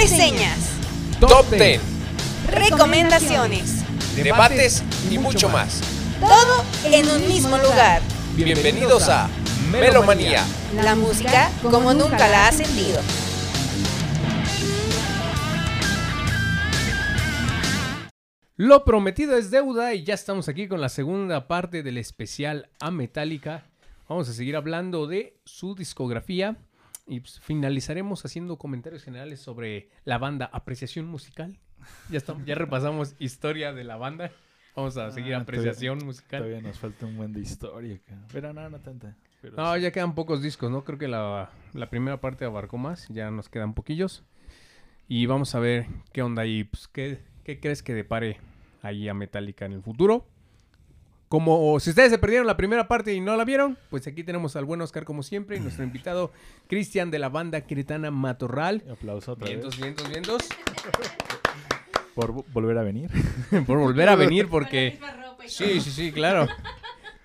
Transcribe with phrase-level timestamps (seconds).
[0.00, 0.70] reseñas,
[1.18, 1.80] Top 10,
[2.46, 3.82] recomendaciones,
[4.14, 5.80] debates y mucho más.
[6.20, 8.00] todo en un mismo lugar.
[8.36, 9.28] Bienvenidos a
[9.72, 10.44] Melomanía.
[10.76, 13.00] La música como nunca la has sentido.
[18.56, 22.92] Lo prometido es deuda y ya estamos aquí con la segunda parte del especial a
[22.92, 23.64] Metallica.
[24.08, 26.56] Vamos a seguir hablando de su discografía
[27.08, 31.58] y pues, finalizaremos haciendo comentarios generales sobre la banda Apreciación Musical.
[32.10, 34.30] Ya, estamos, ya repasamos historia de la banda.
[34.76, 36.40] Vamos a seguir Ah, Apreciación Musical.
[36.42, 38.16] Todavía nos falta un buen de historia acá.
[38.32, 39.16] Pero no, no tanta.
[39.40, 39.80] Pero No, sí.
[39.80, 40.84] ya quedan pocos discos, ¿no?
[40.84, 44.24] Creo que la, la primera parte abarcó más, ya nos quedan poquillos.
[45.08, 48.38] Y vamos a ver qué onda ahí, pues, ¿qué, qué crees que depare
[48.82, 50.26] ahí a Metallica en el futuro?
[51.28, 54.56] Como si ustedes se perdieron la primera parte y no la vieron, pues aquí tenemos
[54.56, 56.32] al buen Oscar como siempre y nuestro invitado
[56.68, 58.82] Cristian de la banda queretana Matorral.
[58.90, 60.48] Aplauso otra Vientos, vez vientos, vientos.
[62.14, 63.10] por vo- volver a venir.
[63.66, 64.98] Por volver a venir porque...
[65.46, 66.46] Sí, sí, sí, claro.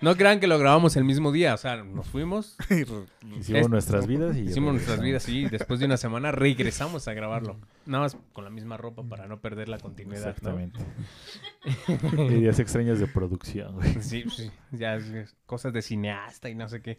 [0.04, 4.06] No crean que lo grabamos el mismo día, o sea, nos fuimos, Hicimos Es- nuestras
[4.06, 5.46] vidas y Hicimos nuestras vidas, sí.
[5.46, 7.56] Después de una semana regresamos a grabarlo.
[7.86, 10.22] Nada más con la misma ropa para no perder la continuidad.
[10.24, 10.28] ¿no?
[10.28, 10.80] Exactamente.
[12.34, 13.94] y días extraños de producción, güey.
[14.02, 14.50] Sí, sí.
[14.72, 14.98] Ya
[15.46, 16.98] cosas de cineasta y no sé qué.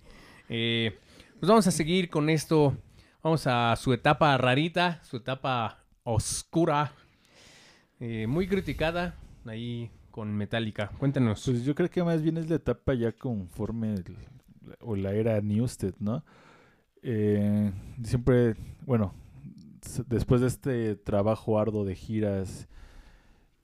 [0.50, 0.98] Eh,
[1.40, 2.76] pues vamos a seguir con esto.
[3.22, 6.92] Vamos a su etapa rarita, su etapa oscura.
[8.00, 10.88] eh, muy criticada ahí con Metallica.
[10.98, 11.44] Cuéntanos.
[11.44, 14.16] Pues yo creo que más bien es la etapa ya conforme el-
[14.80, 16.24] o la era Newsted, ¿no?
[17.02, 17.70] Eh,
[18.02, 19.14] siempre, bueno,
[20.08, 22.70] después de este trabajo arduo de giras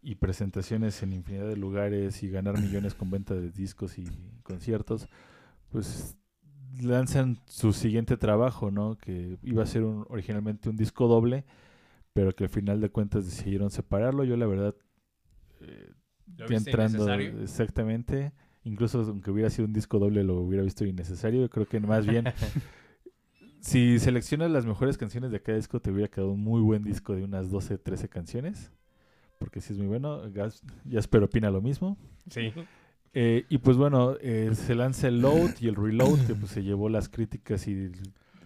[0.04, 4.04] y presentaciones en infinidad de lugares y ganar millones con venta de discos y
[4.44, 5.08] conciertos,
[5.72, 6.18] pues
[6.82, 8.98] lanzan su siguiente trabajo, ¿no?
[8.98, 11.46] Que iba a ser un- originalmente un disco doble,
[12.12, 14.26] pero que al final de cuentas decidieron separarlo.
[14.26, 14.76] Yo la verdad
[16.38, 17.06] ¿Lo viste entrando
[17.44, 18.32] exactamente.
[18.64, 21.42] Incluso aunque hubiera sido un disco doble lo hubiera visto innecesario.
[21.42, 22.26] Yo creo que más bien
[23.60, 27.16] si seleccionas las mejores canciones de cada disco te hubiera quedado un muy buen disco
[27.16, 28.72] de unas 12 13 canciones
[29.40, 30.22] porque sí es muy bueno.
[30.32, 31.98] Gas- Jasper opina lo mismo.
[32.30, 32.54] Sí.
[33.14, 36.64] Eh, y pues bueno eh, se lanza el load y el reload que pues se
[36.64, 37.92] llevó las críticas y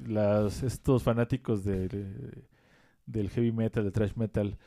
[0.07, 2.43] las estos fanáticos de, de-
[3.05, 4.57] del heavy metal del thrash metal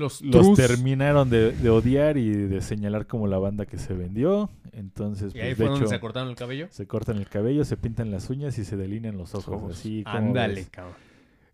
[0.00, 0.20] Los,
[0.56, 4.50] terminaron de, de odiar y de señalar como la banda que se vendió.
[4.72, 6.68] Entonces, Y ahí pues, fue de donde hecho, se cortaron el cabello.
[6.70, 9.54] se cortan el cabello, se pintan las uñas y se delinean los ojos.
[9.56, 9.78] Ojos.
[9.78, 10.94] Así como Ándale, cabrón.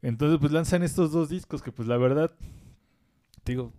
[0.03, 2.31] Entonces, pues lanzan estos dos discos que, pues la verdad,
[3.45, 3.73] te digo,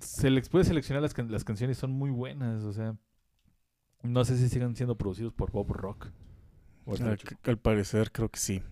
[0.00, 2.64] se les puede seleccionar las, can- las canciones, son muy buenas.
[2.64, 2.96] O sea,
[4.02, 6.08] no sé si sigan siendo producidos por Bob Rock.
[6.84, 8.62] o Ah, al parecer creo que sí.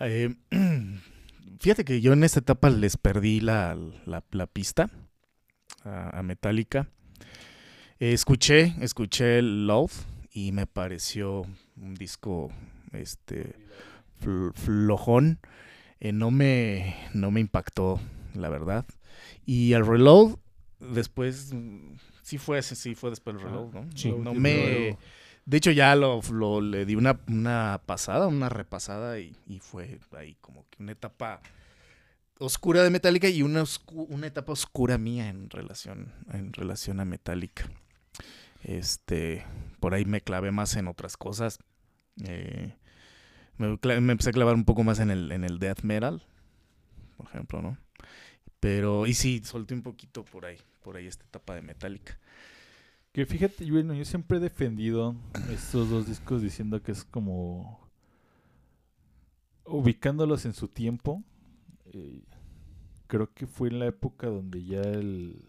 [0.00, 0.34] Eh,
[1.60, 3.76] fíjate que yo en esta etapa les perdí la,
[4.06, 4.90] la- la pista
[5.84, 6.88] a, a Metallica.
[8.00, 9.92] Eh, escuché, escuché el Love
[10.32, 11.42] y me pareció
[11.76, 12.50] un disco
[12.92, 13.54] este
[14.20, 15.38] fl- flojón.
[16.00, 18.00] Eh, no me no me impactó,
[18.34, 18.84] la verdad.
[19.46, 20.36] Y el Reload
[20.80, 23.86] después mm, sí fue ese- sí fue después del Reload, ¿no?
[23.94, 24.10] Sí.
[24.10, 24.98] no me luego-
[25.44, 26.20] de hecho, ya lo,
[26.60, 31.40] le di una, una pasada, una repasada y, fue ahí como que una etapa
[32.38, 37.64] oscura de Metallica y una, una etapa oscura mía en relación, en relación a Metallica.
[38.62, 39.44] Este,
[39.80, 41.58] por ahí me clavé más en otras cosas.
[42.24, 42.74] Eh,
[43.56, 46.22] me, me empecé a clavar un poco más en el, en el death metal,
[47.16, 47.78] por ejemplo, ¿no?
[48.60, 52.16] Pero, y sí, solté un poquito por ahí, por ahí esta etapa de Metallica.
[53.12, 55.14] Que fíjate, bueno, yo siempre he defendido
[55.50, 57.80] estos dos discos diciendo que es como
[59.66, 61.22] ubicándolos en su tiempo.
[61.92, 62.22] eh,
[63.06, 65.44] creo que fue en la época donde ya el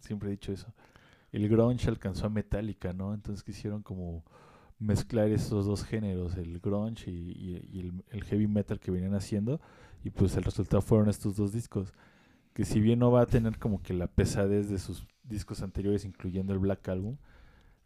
[0.00, 0.72] siempre he dicho eso.
[1.32, 3.14] El grunge alcanzó a Metallica, ¿no?
[3.14, 4.24] Entonces quisieron como
[4.80, 9.60] mezclar esos dos géneros, el grunge y el, el heavy metal que venían haciendo
[10.04, 11.92] y pues el resultado fueron estos dos discos
[12.54, 16.04] que si bien no va a tener como que la pesadez de sus discos anteriores,
[16.04, 17.16] incluyendo el Black Album,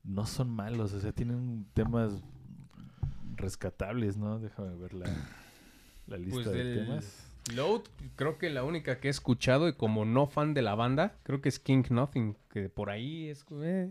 [0.04, 2.22] no son malos, o sea, tienen temas
[3.36, 4.38] rescatables, ¿no?
[4.38, 5.06] Déjame ver la,
[6.06, 7.28] la lista Pues de del temas.
[7.54, 7.82] Load,
[8.16, 11.40] creo que la única que he escuchado y como no fan de la banda, creo
[11.40, 13.44] que es King Nothing, que por ahí es...
[13.62, 13.90] eh.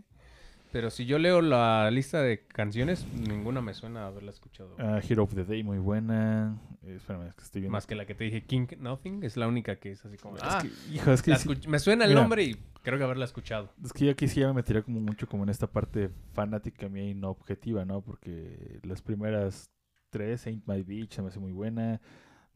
[0.71, 4.73] Pero si yo leo la lista de canciones, ninguna me suena haberla escuchado.
[4.79, 6.61] Ah, Hero of the Day, muy buena.
[6.83, 7.73] Eh, espérame, es que estoy viendo.
[7.73, 10.37] Más que la que te dije, King Nothing, es la única que es así como...
[10.37, 12.21] Es ah, que, hijo, es que, sí- me suena el Mira.
[12.21, 13.69] nombre y creo que haberla escuchado.
[13.83, 16.87] es que yo aquí sí ya me metería como mucho como en esta parte fanática
[16.87, 18.01] mía y no objetiva, ¿no?
[18.01, 19.69] Porque las primeras
[20.09, 21.99] tres, Ain't My Beach, se me hace muy buena.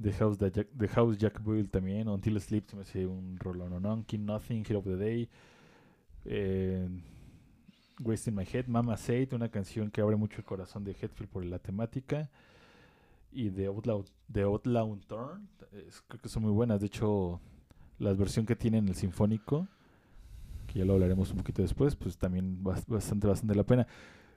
[0.02, 2.08] The House, de Jack, The House Jack Boyle también.
[2.08, 4.04] Until Sleep se me hace un rolón.
[4.06, 5.30] King Nothing, Hero of the Day.
[6.26, 6.88] Eh,
[8.00, 11.46] Wasting My Head, Mama Said, una canción que abre mucho el corazón de Headfield por
[11.46, 12.30] la temática.
[13.32, 15.48] Y The Outlaw, The Outlaw Turn,
[15.88, 16.80] es- creo que son muy buenas.
[16.80, 17.40] De hecho,
[18.00, 19.68] la versión que tiene en el Sinfónico,
[20.68, 23.88] que ya lo hablaremos un poquito después, pues también bas- bastante, bastante la pena.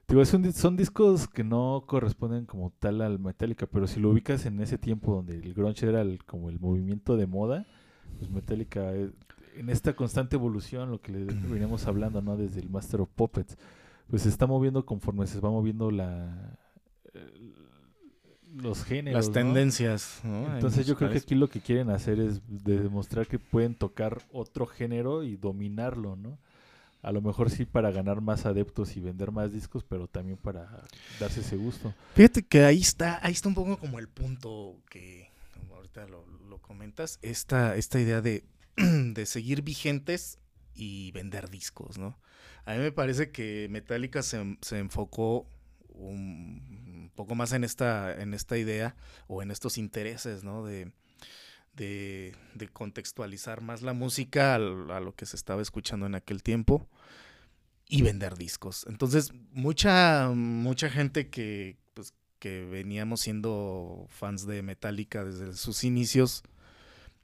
[0.08, 4.46] Digo, di- son discos que no corresponden como tal al Metallica, pero si lo ubicas
[4.46, 7.66] en ese tiempo donde el grunge era el- como el movimiento de moda,
[8.18, 8.92] pues Metallica
[9.58, 12.36] en esta constante evolución, lo que le veníamos hablando, ¿no?
[12.36, 13.56] Desde el Master of Puppets,
[14.08, 16.56] pues se está moviendo conforme se va moviendo la
[17.14, 17.52] eh,
[18.54, 20.20] los géneros, Las tendencias.
[20.24, 20.54] ¿no?
[20.54, 24.22] Entonces yo creo que aquí lo que quieren hacer es de- demostrar que pueden tocar
[24.32, 26.38] otro género y dominarlo, ¿no?
[27.02, 30.82] A lo mejor sí para ganar más adeptos y vender más discos, pero también para
[31.20, 31.94] darse ese gusto.
[32.14, 36.24] Fíjate que ahí está, ahí está un poco como el punto que como ahorita lo,
[36.48, 38.42] lo comentas, esta, esta idea de,
[39.14, 40.38] de seguir vigentes
[40.74, 42.18] y vender discos, ¿no?
[42.64, 45.48] A mí me parece que Metallica se, se enfocó
[45.88, 48.94] un poco más en esta, en esta idea
[49.26, 50.64] o en estos intereses, ¿no?
[50.64, 50.92] De,
[51.74, 52.34] de,
[52.72, 56.88] contextualizar más la música al- a lo que se estaba escuchando en aquel tiempo
[57.88, 58.84] y vender discos.
[58.88, 66.42] Entonces, mucha, mucha gente que, pues, que veníamos siendo fans de Metallica desde sus inicios,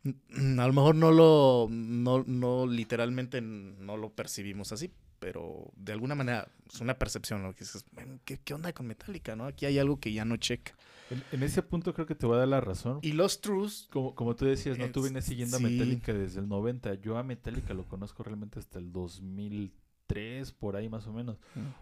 [0.05, 6.15] a lo mejor no lo, no, no literalmente no lo percibimos así, pero de alguna
[6.15, 9.35] manera es una percepción, lo que dices, "Bueno, ¿qué, ¿qué onda con Metallica?
[9.37, 9.47] ¿no?
[9.47, 10.73] Aquí hay algo que ya no checa.
[11.11, 12.99] En, en ese punto creo que te voy a dar la razón.
[13.03, 14.91] Y los Trues, Como, como tú decías, ¿no?
[14.91, 15.65] Tú Es- vienes siguiendo sí.
[15.65, 16.95] a Metallica desde el 90.
[16.95, 21.37] Yo a Metallica lo conozco realmente hasta el 2003, por ahí más o menos.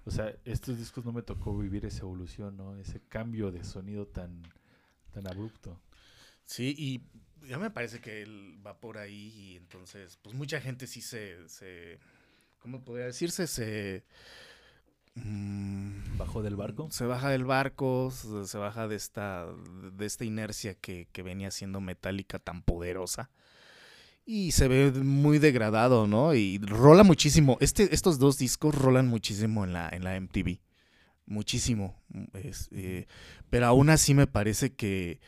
[0.05, 2.77] O sea, estos discos no me tocó vivir esa evolución, ¿no?
[2.77, 4.43] Ese cambio de sonido tan,
[5.13, 5.81] tan abrupto.
[6.45, 7.01] Sí, y
[7.49, 11.49] ya me parece que él va por ahí y entonces, pues mucha gente sí se,
[11.49, 11.99] se
[12.59, 13.47] ¿cómo podría decirse?
[13.47, 14.05] Se...
[15.15, 16.89] mm, ¿Bajó del barco?
[16.91, 19.47] Se baja del barco, se, se baja de esta,
[19.93, 23.31] de esta inercia que, que venía siendo metálica tan poderosa.
[24.25, 26.35] Y se ve muy degradado, ¿no?
[26.35, 27.59] Y rola muchísimo.
[27.61, 30.61] Este, estos dos discos rolan muchísimo en la, en la MTV.
[31.27, 32.01] Muchísimo.
[32.35, 33.07] Es, eh,
[33.51, 35.19] pero aún así me parece que,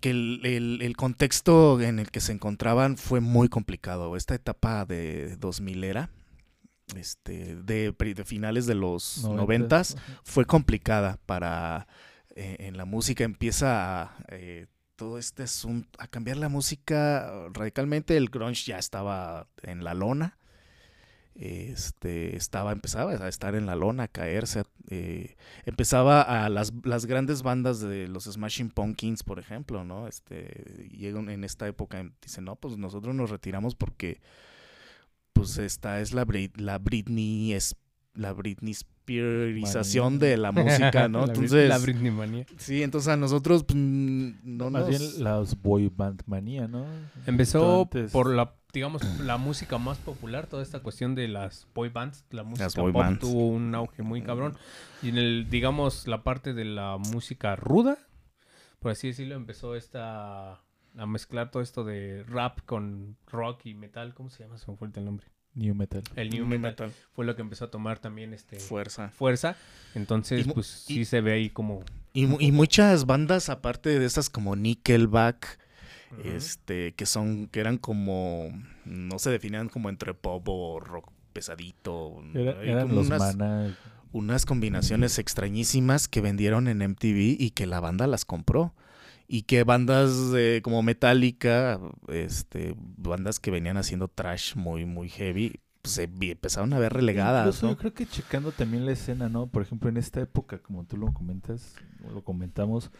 [0.00, 4.16] que el, el- el contexto en el que se encontraban fue muy complicado.
[4.16, 6.10] Esta etapa de 2000 era,
[6.96, 7.94] este, de,
[8.24, 11.86] finales de los noventas, fue complicada para
[12.34, 13.24] eh, en la música.
[13.24, 14.66] Empieza a, eh,
[14.96, 18.16] todo este asunto a cambiar la música radicalmente.
[18.16, 20.37] El grunge ya estaba en la lona
[21.40, 27.06] este estaba empezaba a estar en la lona a caerse eh, empezaba a las, las
[27.06, 32.44] grandes bandas de los Smashing Pumpkins por ejemplo no este llegan en esta época dicen
[32.44, 34.20] no pues nosotros nos retiramos porque
[35.32, 37.76] pues esta es la Brit- la Britney es
[38.18, 40.28] la Britney Spearización Manía.
[40.28, 41.20] de la música, ¿no?
[41.26, 42.44] La Entonces, La Britney manía.
[42.56, 44.88] sí, entonces a nosotros pues, no Más nos...
[44.90, 46.84] bien las boy band manía, ¿no?
[47.26, 52.24] Empezó por la, digamos, la música más popular, toda esta cuestión de las boy bands.
[52.30, 53.20] La música boy pop bands.
[53.20, 54.56] tuvo un auge muy cabrón.
[55.00, 57.98] Y en el, digamos, la parte de la música ruda,
[58.80, 60.60] por así decirlo, empezó esta
[60.96, 64.12] a mezclar todo esto de rap con rock y metal.
[64.14, 64.58] ¿Cómo se llama?
[64.58, 65.28] Se me fue el nombre.
[65.58, 66.02] New metal.
[66.16, 69.08] El new metal, fue lo que empezó a tomar también este Fuerza.
[69.10, 69.56] fuerza.
[69.94, 74.30] Entonces, Y pues sí se ve ahí como Y, y muchas bandas, aparte de estas
[74.30, 75.58] como Nickelback,
[76.24, 78.48] este, que son, que eran como,
[78.84, 82.22] no se definían como entre pop o rock pesadito.
[82.34, 83.76] Era- eran como los unas, Mana.
[84.12, 88.74] unas combinaciones extrañísimas que vendieron en MTV y que la banda las compró.
[89.30, 95.60] Y que bandas eh, como Metallica, este, bandas que venían haciendo trash muy, muy heavy,
[95.82, 97.72] pues, se empezaron a ver relegadas, Incluso ¿no?
[97.72, 99.46] yo creo que checando también la escena, ¿no?
[99.46, 101.74] Por ejemplo, en esta época, como tú lo comentas,
[102.10, 102.90] lo comentamos,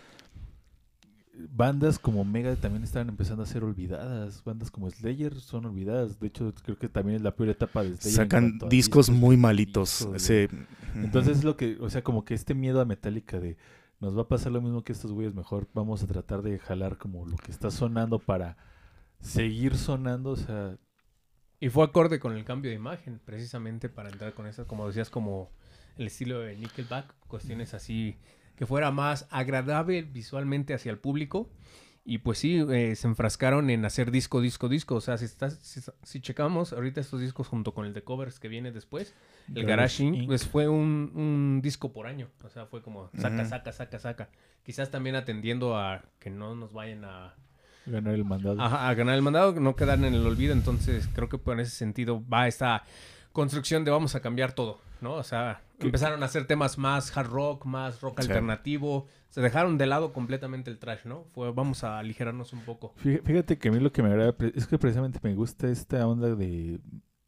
[1.35, 4.43] bandas como Mega también estaban empezando a ser olvidadas.
[4.45, 6.19] Bandas como Slayer son olvidadas.
[6.21, 8.17] De hecho, creo que también es la peor etapa de Slayer.
[8.17, 10.09] Sacan discos muy malitos.
[10.15, 10.49] ese-
[10.95, 13.57] Entonces es lo que, o sea, como que este miedo a Metallica de
[14.01, 16.99] nos va a pasar lo mismo que estos güeyes, mejor vamos a tratar de jalar
[16.99, 18.57] como lo que está sonando para
[19.21, 20.79] seguir sonando, o sea,
[21.61, 25.11] Y fue acorde con el cambio de imagen, precisamente para entrar con esas, como decías,
[25.11, 25.51] como
[25.97, 28.17] el estilo de Nickelback, cuestiones así
[28.55, 31.49] que fuera más agradable visualmente hacia el público
[32.11, 34.95] Y pues sí, eh, se enfrascaron en hacer disco, disco, disco.
[34.95, 38.41] O sea, si, estás, si, si checamos ahorita estos discos junto con el de covers
[38.41, 39.15] que viene después,
[39.55, 42.29] el Garage Inc., pues fue un, un disco por año.
[42.45, 44.31] O sea, fue como saca, saca, saca, saca.
[44.63, 47.35] Quizás también atendiendo a que no nos vayan a,
[47.85, 48.59] Ganar el mandado.
[48.59, 50.55] Ajá, a ganar el mandado, no quedar en el olvido.
[50.55, 52.85] Entonces, creo que por ese sentido va esta
[53.33, 55.13] construcción de vamos a cambiar todo, ¿no?
[55.13, 58.27] O sea, empezaron a hacer temas más hard rock, más rock Sí.
[58.29, 59.07] alternativo.
[59.29, 61.25] Se dejaron de lado completamente el trash, ¿no?
[61.35, 62.95] Fue, vamos a aligerarnos un poco.
[63.03, 66.07] Fí- Fíjate que a mí lo que me agrada es que precisamente me gusta esta
[66.07, 66.81] onda de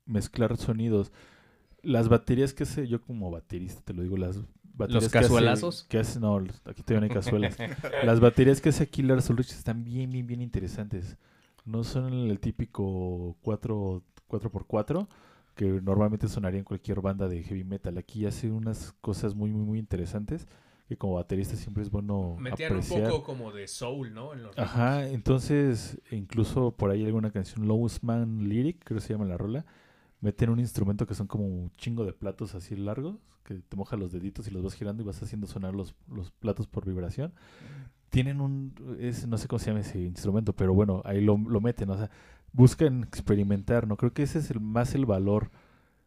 [0.07, 1.13] mezclar sonidos.
[1.83, 5.87] Las baterías que hace, yo como baterista te lo digo, las baterías que hace-?
[5.89, 7.57] Que hace, no, los- aquí todavía no hay cazuelas.
[8.05, 11.17] las baterías que hace aquí Lars Ulrich están bien, bien, bien interesantes.
[11.67, 15.07] No son el típico 4, 4x4
[15.55, 17.99] que normalmente sonaría en cualquier banda de heavy metal.
[17.99, 20.47] Aquí hace unas cosas muy, muy, muy interesantes
[20.89, 23.09] que como baterista siempre es bueno Metían un apreciar.
[23.11, 24.33] poco como de soul, ¿no?
[24.35, 29.13] En los Ajá, entonces incluso por ahí alguna canción Lowest Man Lyric, creo que se
[29.13, 29.65] llama la rola,
[30.21, 33.97] meten un instrumento que son como un chingo de platos así largos, que te moja
[33.97, 37.33] los deditos y los vas girando y vas haciendo sonar los, los platos por vibración.
[38.11, 41.61] Tienen un, es, no sé cómo se llama ese instrumento, pero bueno, ahí lo, lo
[41.61, 42.11] meten, o sea,
[42.53, 43.97] buscan experimentar, ¿no?
[43.97, 45.51] Creo que ese es el más el valor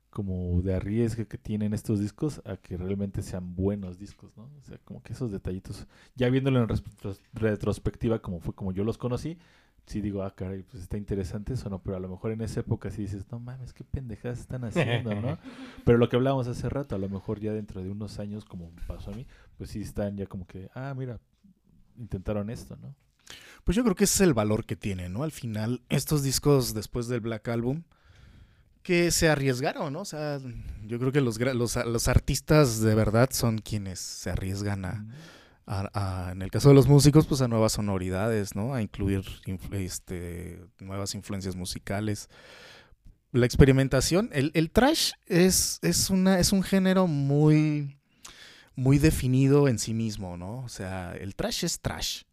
[0.09, 4.43] como de arriesgue que tienen estos discos a que realmente sean buenos discos, ¿no?
[4.43, 8.83] O sea, como que esos detallitos ya viéndolo en retros- retrospectiva como fue como yo
[8.83, 9.39] los conocí,
[9.87, 11.81] sí digo, ah, caray, pues está interesante eso, ¿no?
[11.81, 15.13] Pero a lo mejor en esa época sí dices, no mames, qué pendejadas están haciendo,
[15.19, 15.37] ¿no?
[15.83, 18.69] Pero lo que hablábamos hace rato, a lo mejor ya dentro de unos años, como
[18.87, 19.25] pasó a mí,
[19.57, 21.19] pues sí están ya como que, ah, mira,
[21.97, 22.95] intentaron esto, ¿no?
[23.63, 25.23] Pues yo creo que ese es el valor que tiene, ¿no?
[25.23, 27.83] Al final, estos discos después del Black Album,
[28.81, 30.01] que se arriesgaron, ¿no?
[30.01, 30.39] O sea,
[30.85, 35.05] yo creo que los, los, artistas de verdad son quienes se arriesgan a,
[35.65, 38.73] a- a- en el caso de los músicos, pues a nuevas sonoridades, ¿no?
[38.73, 39.23] A incluir
[39.71, 42.27] este, nuevas influencias musicales.
[43.31, 47.97] La experimentación, el, el trash es, es, una, es un género muy,
[48.75, 50.59] muy definido en sí mismo, ¿no?
[50.59, 52.23] O sea, el trash es trash.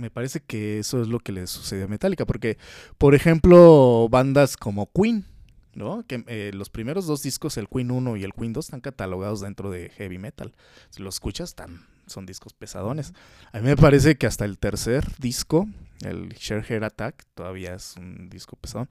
[0.00, 2.56] Me parece que eso es lo que le sucedió a Metallica, porque,
[2.96, 5.26] por ejemplo, bandas como Queen,
[5.74, 6.04] ¿no?
[6.06, 9.42] Que eh, los primeros dos discos, el Queen 1 y el Queen 2, están catalogados
[9.42, 10.54] dentro de heavy metal.
[10.88, 13.12] Si los escuchas, están, son discos pesadones.
[13.52, 15.68] A mí me parece que hasta el tercer disco,
[16.00, 18.88] el Share Hair Attack, todavía es un disco pesadón.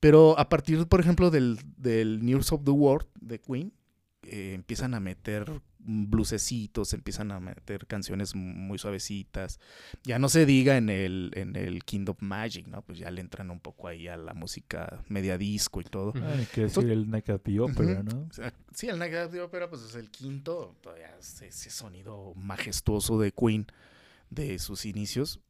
[0.00, 3.72] Pero a partir, por ejemplo, del, del News of the World de Queen,
[4.24, 5.50] eh, empiezan a meter
[5.84, 9.58] blusecitos, empiezan a meter canciones muy suavecitas.
[10.04, 12.82] Ya no se diga en el, en el Kingdom Magic, ¿no?
[12.82, 16.12] Pues ya le entran un poco ahí a la música media disco y todo.
[16.14, 18.02] Ni que decir el the Opera.
[18.02, 18.28] ¿no?
[18.30, 23.18] O sea, sí, el the Opera, pues es el quinto, todavía es ese sonido majestuoso
[23.18, 23.66] de Queen
[24.30, 25.40] de sus inicios.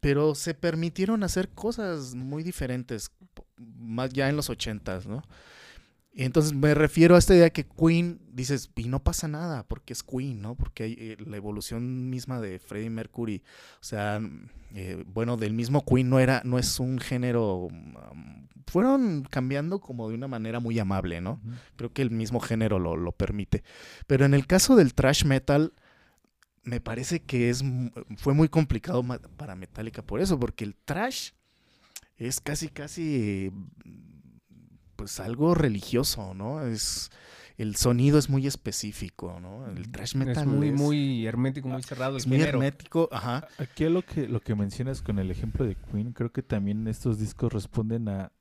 [0.00, 3.10] Pero se permitieron hacer cosas muy diferentes,
[3.56, 5.24] más ya en los ochentas, ¿no?
[6.12, 9.92] Y entonces me refiero a esta idea que Queen, dices, y no pasa nada, porque
[9.92, 10.56] es Queen, ¿no?
[10.56, 13.42] Porque hay eh, la evolución misma de Freddie Mercury,
[13.80, 14.20] o sea,
[14.74, 17.94] eh, bueno, del mismo Queen no era, no es un género, um,
[18.66, 21.40] fueron cambiando como de una manera muy amable, ¿no?
[21.76, 23.62] Creo que el mismo género lo, lo permite.
[24.06, 25.72] Pero en el caso del thrash metal,
[26.64, 27.64] me parece que es
[28.16, 29.04] fue muy complicado
[29.36, 31.30] para Metallica por eso, porque el thrash
[32.16, 33.52] es casi, casi,
[34.98, 36.66] pues algo religioso, ¿no?
[36.66, 37.10] Es
[37.56, 39.68] el sonido es muy específico, ¿no?
[39.68, 42.58] El thrash metal Es muy, es, muy hermético, muy cerrado el es muy género.
[42.58, 43.46] hermético, ajá.
[43.58, 46.88] Aquí a lo que, lo que mencionas con el ejemplo de Queen, creo que también
[46.88, 48.32] estos discos responden a,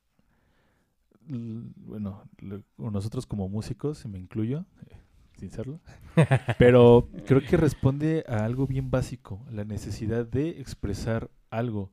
[1.28, 2.28] bueno,
[2.78, 4.98] nosotros como músicos, y me incluyo, eh,
[5.38, 5.80] sin serlo,
[6.58, 11.92] pero creo que responde a algo bien básico, la necesidad de expresar algo.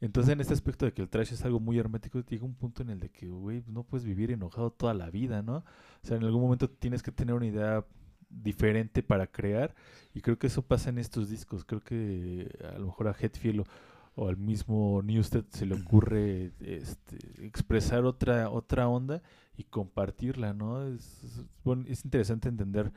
[0.00, 2.82] Entonces, en este aspecto de que el trash es algo muy hermético, llega un punto
[2.82, 5.56] en el de que, güey, no puedes vivir enojado toda la vida, ¿no?
[6.02, 7.84] O sea, en algún momento tienes que tener una idea
[8.30, 9.74] diferente para crear
[10.14, 11.64] y creo que eso pasa en estos discos.
[11.64, 13.64] Creo que a lo mejor a Hetfield o,
[14.14, 19.22] o al mismo Newsted se le ocurre este, expresar otra otra onda
[19.56, 20.86] y compartirla, ¿no?
[20.86, 22.92] Es, es, bueno, es interesante entender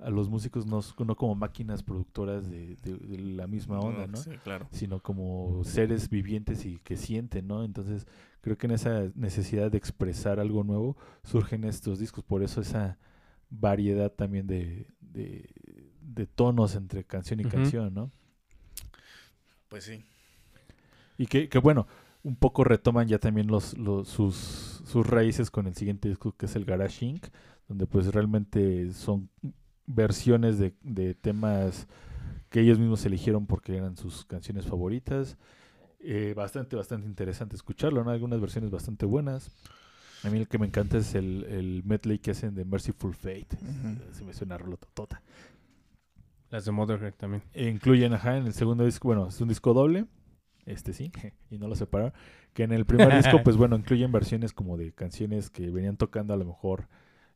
[0.00, 4.16] a los músicos no, no como máquinas productoras de, de- de la misma onda, ¿no?
[4.16, 4.66] Sí, claro.
[4.72, 7.64] sino como seres vivientes y que sienten, ¿no?
[7.64, 8.06] Entonces,
[8.40, 12.98] creo que en esa necesidad de expresar algo nuevo surgen estos discos, por eso esa
[13.50, 15.50] variedad también de, de,
[16.00, 18.10] de tonos entre canción y canción, ¿no?
[19.68, 20.02] Pues sí.
[21.18, 21.86] Y que, que bueno,
[22.22, 24.34] un poco retoman ya también los, los, sus,
[24.84, 27.26] sus raíces con el siguiente disco que es el Garage Inc.,
[27.68, 29.28] donde pues realmente son
[29.94, 31.86] versiones de, de temas
[32.48, 35.36] que ellos mismos eligieron porque eran sus canciones favoritas.
[36.00, 38.10] Eh, bastante, bastante interesante escucharlo, ¿no?
[38.10, 39.50] Algunas versiones bastante buenas.
[40.24, 43.48] A mí el que me encanta es el, el medley que hacen de Merciful Fate.
[43.62, 44.12] Ujú.
[44.12, 45.22] Se me suena rolototota.
[46.50, 47.42] Las de Motherhead también.
[47.52, 50.06] E incluyen, ajá, en el segundo disco, bueno, es un disco doble,
[50.66, 51.12] este sí,
[51.50, 52.12] y no lo separaron,
[52.52, 56.34] que en el primer disco, pues bueno, incluyen versiones como de canciones que venían tocando
[56.34, 56.88] a lo mejor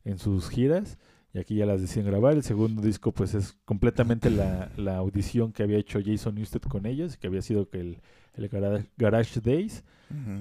[0.03, 0.97] en sus giras,
[1.35, 2.33] y aquí ya las deciden grabar.
[2.33, 6.85] El segundo disco, pues es completamente la, la audición que había hecho Jason Newsted con
[6.85, 7.97] ellos, que había sido que el,
[8.35, 9.83] el Gara- Garage Days.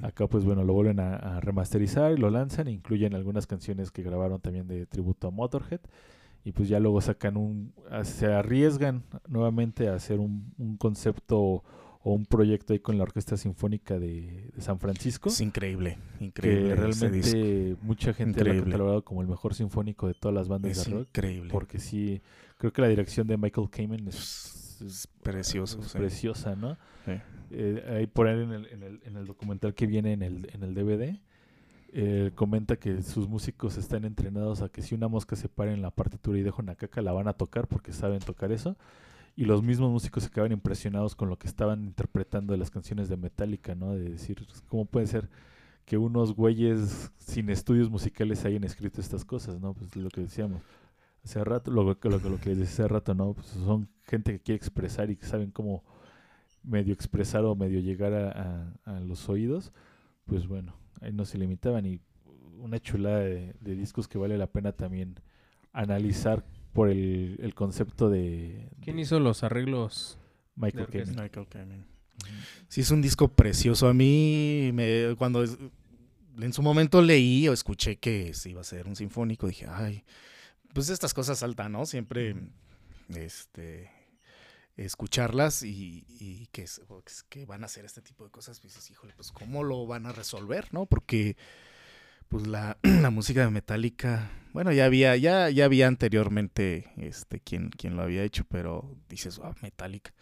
[0.03, 3.91] Acá, pues bueno, lo vuelven a, a remasterizar y lo lanzan, e incluyen algunas canciones
[3.91, 5.81] que grabaron también de tributo a Motorhead.
[6.45, 7.73] Y pues ya luego sacan un.
[8.05, 11.65] Se arriesgan nuevamente a hacer un, un concepto
[12.07, 15.31] o un proyecto ahí con la Orquesta Sinfónica de, de San Francisco.
[15.31, 16.69] Es increíble, increíble.
[16.69, 20.73] que realmente mucha gente lo ha catalogado como el mejor sinfónico de todas las bandas
[20.79, 21.09] Es de rock.
[21.09, 21.51] increíble.
[21.51, 22.21] Porque sí,
[22.59, 25.81] creo que la dirección de Michael Kamen es, Es precioso.
[25.81, 25.99] es sí.
[25.99, 26.77] preciosa, ¿no?
[27.07, 27.13] Sí.
[27.51, 30.51] Eh, ahí por ahí en el, en, el, en el documental que viene en el,
[30.53, 31.19] en el DVD,
[31.97, 35.81] eh, comenta que sus músicos están entrenados a que si una mosca se para en
[35.81, 38.77] la partitura y deja una caca, la van a tocar porque saben tocar eso.
[39.37, 43.09] Y los mismos músicos se quedaban impresionados con lo que estaban interpretando de las canciones
[43.09, 43.95] de Metallica, ¿no?
[43.95, 45.29] De decir, pues, ¿cómo puede ser
[45.85, 49.75] que unos güeyes sin estudios musicales hayan escrito estas cosas, ¿no?
[49.75, 50.63] Pues lo que decíamos
[51.25, 53.35] hace rato, lo, lo, lo que les decía hace rato, ¿no?
[53.35, 55.83] Pues son gente que quiere expresar y que saben cómo
[56.63, 59.73] medio expresar o medio llegar a los oídos,
[60.27, 62.01] pues bueno, ahí no se limitaban y
[62.59, 65.17] una chulada de, de discos que vale la pena también
[65.73, 70.19] analizar por el, el concepto de, ¿Quién de hizo los arreglos?
[70.57, 71.05] Michael de?
[71.05, 71.23] Kamen.
[71.23, 71.87] Michael Kamen.
[72.69, 73.89] Sí, es un disco precioso.
[73.89, 75.57] A mí, me, cuando es-
[76.39, 80.05] en su momento leí o escuché que se iba a hacer un sinfónico, dije, ay,
[80.75, 81.87] pues estas cosas saltan, ¿no?
[81.87, 82.35] Siempre,
[83.15, 83.91] este,
[84.77, 86.81] escucharlas y, y que, es-
[87.29, 90.07] que van a hacer este tipo de cosas, pues dices, híjole, pues cómo lo van
[90.07, 90.87] a resolver, ¿no?
[90.87, 91.37] Porque,
[92.29, 97.71] pues la, la música de Metallica, bueno, ya había, ya, ya había anteriormente, este, quien,
[97.71, 100.13] quien lo había hecho, pero dices, wow, Metallica.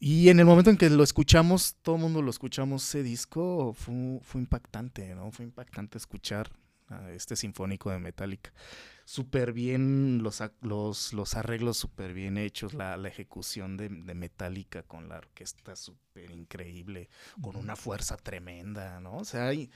[0.00, 3.72] Y en el momento en que lo escuchamos, todo el mundo lo escuchamos, ese disco
[3.74, 5.32] fue, fue impactante, ¿no?
[5.32, 6.50] Fue impactante escuchar
[6.88, 8.52] a este sinfónico de Metallica.
[9.04, 14.82] Súper bien, los, los, los arreglos súper bien hechos, la, la ejecución de, de Metallica
[14.84, 17.08] con la orquesta súper increíble,
[17.40, 19.16] con una fuerza tremenda, ¿no?
[19.16, 19.70] O sea, hay-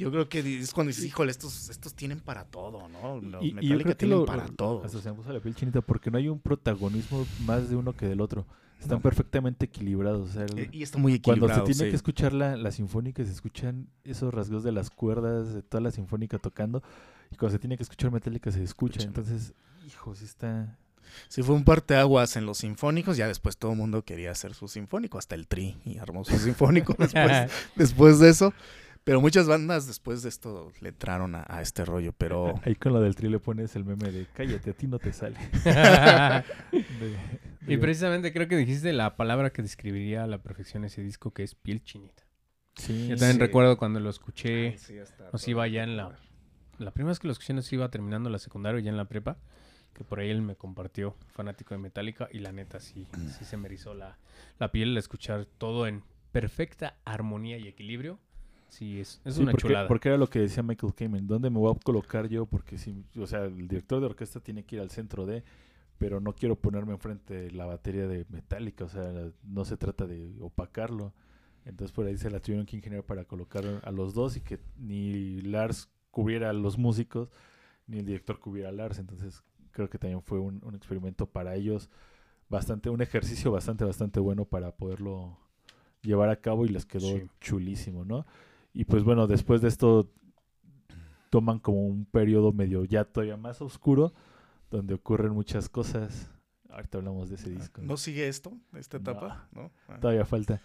[0.00, 3.20] yo creo que es cuando dices, híjole, estos, estos tienen para todo, ¿no?
[3.20, 4.82] Los Y- y yo Metallica creo que tienen lo- para todo.
[4.82, 8.20] Me puso la piel chinita porque no hay un protagonismo más de uno que del
[8.20, 8.46] otro.
[8.80, 9.02] Están No.
[9.02, 10.30] perfectamente equilibrados.
[10.30, 11.66] o sea, el- Eh, Y está muy Cuando equilibrado.
[11.66, 11.90] se tiene sí.
[11.90, 15.90] que escuchar la, la sinfónica, se escuchan esos rasgos de las cuerdas de toda la
[15.90, 16.82] sinfónica tocando.
[17.30, 19.00] Y cuando se tiene que escuchar Metallica, se escucha.
[19.00, 19.06] Escucha.
[19.08, 19.52] Entonces,
[19.86, 20.78] hijo, sí está.
[21.28, 23.16] Sí, fue un parteaguas en los sinfónicos.
[23.16, 26.38] Ya después todo el mundo quería hacer su sinfónico, hasta el Tri, y armó su
[26.38, 28.54] sinfónico después, después de eso.
[29.04, 32.12] Pero muchas bandas después de esto le entraron a, a este rollo.
[32.12, 34.98] Pero Ahí con lo del tri le pones el meme de cállate, a ti no
[34.98, 35.36] te sale.
[36.72, 37.16] De-
[37.66, 41.42] y precisamente creo que dijiste la palabra que describiría a la perfección ese disco que
[41.42, 42.24] es piel chinita.
[42.74, 43.38] sí, Yo también Sí.
[43.40, 44.96] recuerdo cuando lo escuché, Ay, sí,
[45.32, 46.16] nos iba ya en la...
[46.78, 49.36] La primera vez que lo escuché nos iba terminando la secundaria, ya en la prepa,
[49.92, 53.06] que por ahí él me compartió, fanático de Metallica, y la neta sí,
[53.38, 54.16] sí se me erizó la,
[54.58, 58.18] la piel al escuchar todo en perfecta armonía y equilibrio.
[58.70, 59.88] Sí, es, es Sí, una porque, chulada.
[59.88, 61.26] porque era lo que decía Michael Kamen.
[61.26, 62.46] ¿Dónde me voy a colocar yo?
[62.46, 65.42] Porque si, o sea, el director de orquesta tiene que ir al centro de,
[65.98, 68.84] pero no quiero ponerme enfrente de la batería de Metallica.
[68.84, 69.12] O sea,
[69.44, 71.12] no se trata de opacarlo.
[71.64, 74.60] Entonces por ahí se la tuvieron que ingeniar para colocar a los dos y que
[74.78, 77.28] ni Lars cubriera a los músicos,
[77.86, 78.98] ni el director cubriera a Lars.
[78.98, 81.90] Entonces creo que también fue un, un experimento para ellos,
[82.48, 85.38] bastante, un ejercicio bastante, bastante bueno para poderlo
[86.02, 87.22] llevar a cabo y les quedó Sí.
[87.40, 88.26] chulísimo, ¿no?
[88.72, 90.10] Y pues bueno, después de esto
[91.30, 94.12] toman como un periodo medio ya todavía más oscuro,
[94.70, 96.30] donde ocurren muchas cosas.
[96.68, 97.82] Ahorita hablamos de ese disco.
[97.82, 99.48] ¿No sigue esto, esta etapa?
[99.52, 99.72] ¿No?
[99.88, 99.98] Ah.
[100.00, 100.60] Todavía falta.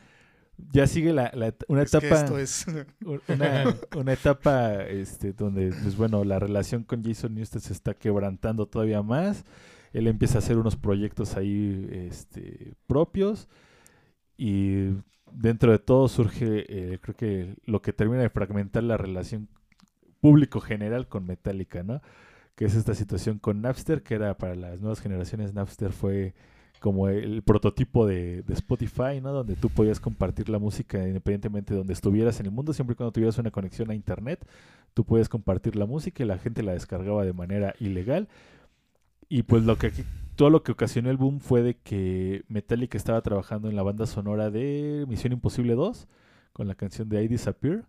[0.71, 1.31] Ya sigue la,
[1.67, 2.65] una Es que etapa, esto es...
[3.27, 8.67] una, una etapa este, donde, pues bueno, la relación con Jason Newsted se está quebrantando
[8.67, 9.43] todavía más.
[9.91, 13.47] Él empieza a hacer unos proyectos ahí este, propios
[14.37, 14.89] y
[15.31, 19.47] dentro de todo surge, eh, creo que lo que termina de fragmentar la relación
[20.21, 22.01] público general con Metallica, ¿no?
[22.55, 26.33] Que es esta situación con Napster, que era para las nuevas generaciones, Napster fue
[26.79, 29.31] como el prototipo de, de Spotify, ¿no?
[29.31, 32.97] Donde tú podías compartir la música independientemente de donde estuvieras en el mundo, siempre y
[32.97, 34.45] cuando tuvieras una conexión a internet,
[34.93, 38.27] tú podías compartir la música y la gente la descargaba de manera ilegal.
[39.29, 40.03] Y pues lo que aquí
[40.35, 44.05] todo lo que ocasionó el boom fue de que Metallica estaba trabajando en la banda
[44.05, 46.07] sonora de Misión Imposible 2
[46.53, 47.87] con la canción de I Disappear.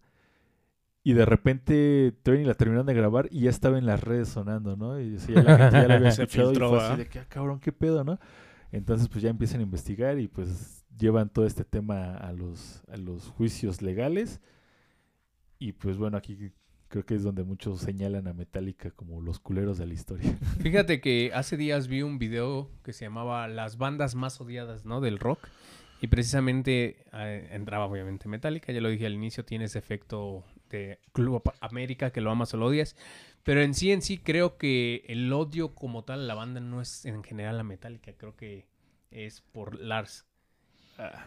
[1.02, 4.76] Y de repente ni la terminaron de grabar y ya estaba en las redes sonando,
[4.76, 5.00] ¿no?
[5.00, 6.96] Y así ya la gente ya la había escuchado filtró, y fue así ¿ah?
[6.96, 8.18] de que, ah, cabrón, qué pedo, ¿no?
[8.72, 12.96] Entonces pues ya empiezan a investigar y pues llevan todo este tema a los, a
[12.96, 14.40] los juicios legales.
[15.58, 16.52] Y pues bueno, aquí
[16.88, 20.36] creo que es donde muchos señalan a Metallica como los culeros de la historia.
[20.60, 25.00] Fíjate que hace días vi un video que se llamaba Las bandas más odiadas, ¿no?
[25.00, 25.48] Del rock.
[26.00, 31.00] Y precisamente eh, entraba obviamente Metallica, ya lo dije al inicio, tiene ese efecto de
[31.12, 32.96] Club América que lo amas o lo odias.
[33.42, 36.80] Pero en sí, en sí, creo que el odio como tal a la banda no
[36.80, 38.66] es en general a Metallica, creo que
[39.10, 40.26] es por Lars.
[40.98, 41.26] Ah,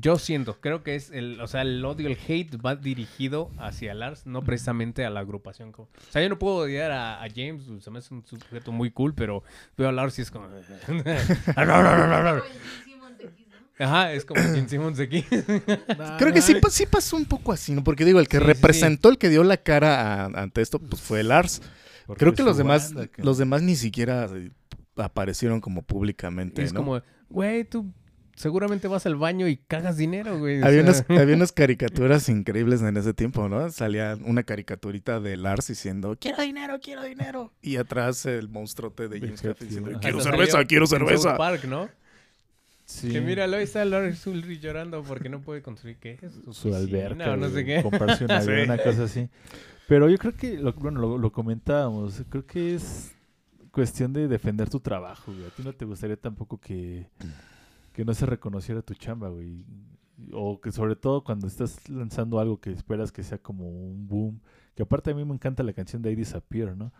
[0.00, 3.94] yo siento, creo que es el, o sea, el odio, el hate va dirigido hacia
[3.94, 5.72] Lars, no precisamente a la agrupación.
[5.72, 8.70] como- O sea, yo no puedo odiar a, a James, se me hace un sujeto
[8.72, 9.42] muy cool, pero
[9.76, 10.48] veo a Lars y es como...
[13.78, 15.22] Ajá, es como Gene Simmons aquí.
[16.18, 17.82] Creo que sí, sí pasó un poco así, ¿no?
[17.82, 18.54] Porque digo, el que Sí, sí, sí.
[18.54, 21.60] representó, el que dio la cara a- ante esto, pues fue Lars.
[22.06, 24.28] Porque Creo que los demás, banda, que- los demás ni siquiera
[24.96, 26.80] aparecieron como públicamente, es ¿no?
[26.84, 27.92] como, güey, tú
[28.36, 30.60] seguramente vas al baño y cagas dinero, güey.
[30.62, 33.70] o Había sea, unas, había unas caricaturas increíbles en ese tiempo, ¿no?
[33.70, 37.52] Salía una caricaturita de Lars diciendo, quiero dinero, quiero dinero.
[37.62, 41.36] Y atrás el monstruote de James Hetfield diciendo, quiero hasta cerveza, quiero cerveza.
[41.36, 41.88] Park, ¿no?
[42.86, 46.32] Sí, Que míralo, ahí está Lars Ulrich llorando porque no puede construir, ¿qué es?
[46.54, 47.82] su oficina alberca, o no sé qué.
[47.82, 48.50] comprarse Sí.
[48.64, 49.28] una cosa así.
[49.88, 53.12] Pero yo creo que, lo, bueno, lo, lo comentábamos, creo que es
[53.70, 55.46] cuestión de defender tu trabajo, güey.
[55.46, 57.06] A ti no te gustaría tampoco que,
[57.94, 59.64] que no se reconociera tu chamba, güey.
[60.32, 64.40] O que sobre todo cuando estás lanzando algo que esperas que sea como un boom.
[64.74, 66.92] Que aparte a mí me encanta la canción de I Disappear, ¿no?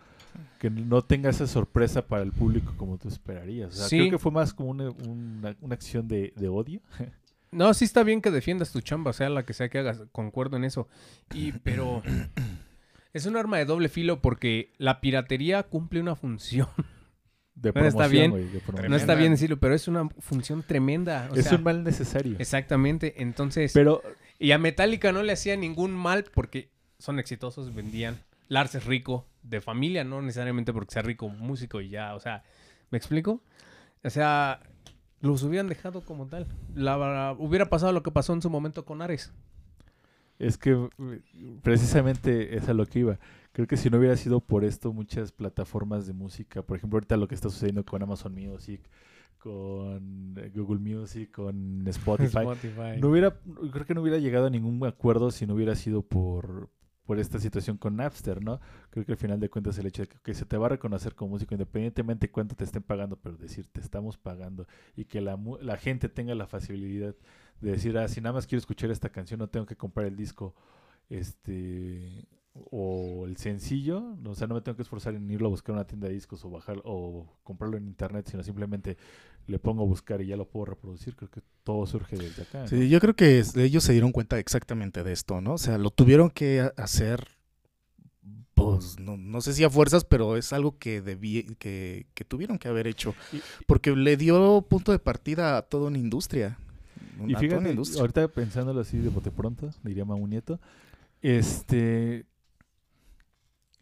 [0.59, 3.73] Que no tenga esa sorpresa para el público como tú esperarías.
[3.75, 3.99] O sea, Sí.
[3.99, 6.81] creo que fue más como una, una, una acción de, de odio.
[7.51, 10.57] No, sí está bien que defiendas tu chamba, sea la que sea que hagas, concuerdo
[10.57, 10.89] en eso.
[11.33, 12.03] Y, pero
[13.13, 16.67] es un arma de doble filo porque la piratería cumple una función.
[17.55, 18.33] De Bueno, está bien.
[18.33, 18.89] de.
[18.89, 21.29] No está bien decirlo, pero es una función tremenda.
[21.31, 22.37] o es sea, un mal necesario.
[22.39, 23.73] Exactamente, entonces...
[23.73, 24.03] Pero
[24.39, 28.19] Y a Metallica no le hacía ningún mal porque son exitosos, vendían.
[28.49, 32.43] Lars es rico, de familia, no necesariamente porque sea rico músico y ya, o sea,
[32.91, 33.41] ¿me explico?
[34.03, 34.61] O sea,
[35.21, 36.47] los hubieran dejado como tal.
[36.75, 39.33] La, hubiera pasado lo que pasó en su momento con Ares.
[40.39, 41.21] es que eh,
[41.63, 43.19] precisamente es a lo que iba.
[43.55, 47.17] Creo que si no hubiera sido por esto, muchas plataformas de música, por ejemplo, ahorita
[47.17, 48.81] lo que está sucediendo con Amazon Music,
[49.39, 53.01] con eh, Google Music, con Spotify, Spotify.
[53.01, 53.39] no hubiera,
[53.71, 56.69] creo que no hubiera llegado a ningún acuerdo si no hubiera sido por,
[57.05, 58.61] por esta situación con Napster, ¿no?
[58.91, 61.15] Creo que al final de cuentas el hecho de que, se te va a reconocer
[61.15, 65.21] como músico independientemente de cuánto te estén pagando, pero decir te estamos pagando y que
[65.21, 67.15] la, la gente tenga la facilidad
[67.61, 70.17] de decir, ah, si nada más quiero escuchar esta canción, no tengo que comprar el
[70.17, 70.57] disco,
[71.09, 72.27] este
[72.71, 75.79] o el sencillo, o sea, no me tengo que esforzar en irlo a buscar a
[75.79, 78.97] una tienda de discos o bajar o comprarlo en internet, sino simplemente
[79.49, 81.17] le pongo a buscar y ya lo puedo reproducir.
[81.17, 82.61] Creo que todo surge desde acá.
[82.63, 82.69] ¿no?
[82.69, 85.55] Sí, yo creo que ellos se dieron cuenta exactamente de esto, ¿no?
[85.55, 87.27] O sea, lo tuvieron que ha- hacer,
[88.55, 92.59] pues, no, no sé si a fuerzas, pero es algo que, debí, que, que tuvieron
[92.59, 93.15] que haber hecho.
[93.67, 96.57] Porque le dio punto de partida a toda una industria.
[97.27, 100.61] Y fíjate, ahorita pensándolo así de bote pronto, diría Mau Nieto,
[101.21, 102.27] este,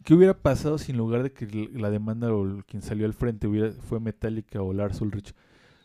[0.05, 3.47] ¿qué hubiera pasado si en lugar de que la demanda o quien salió al frente
[3.47, 5.35] hubiera fue Metallica o Lars Ulrich,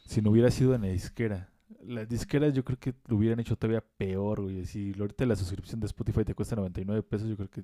[0.06, 1.50] si no hubiera sido en la disquera?
[1.86, 4.66] Las disqueras yo creo que lo hubieran hecho todavía peor, güey.
[4.66, 7.62] Si ahorita la suscripción de Spotify te cuesta 99 pesos, yo creo que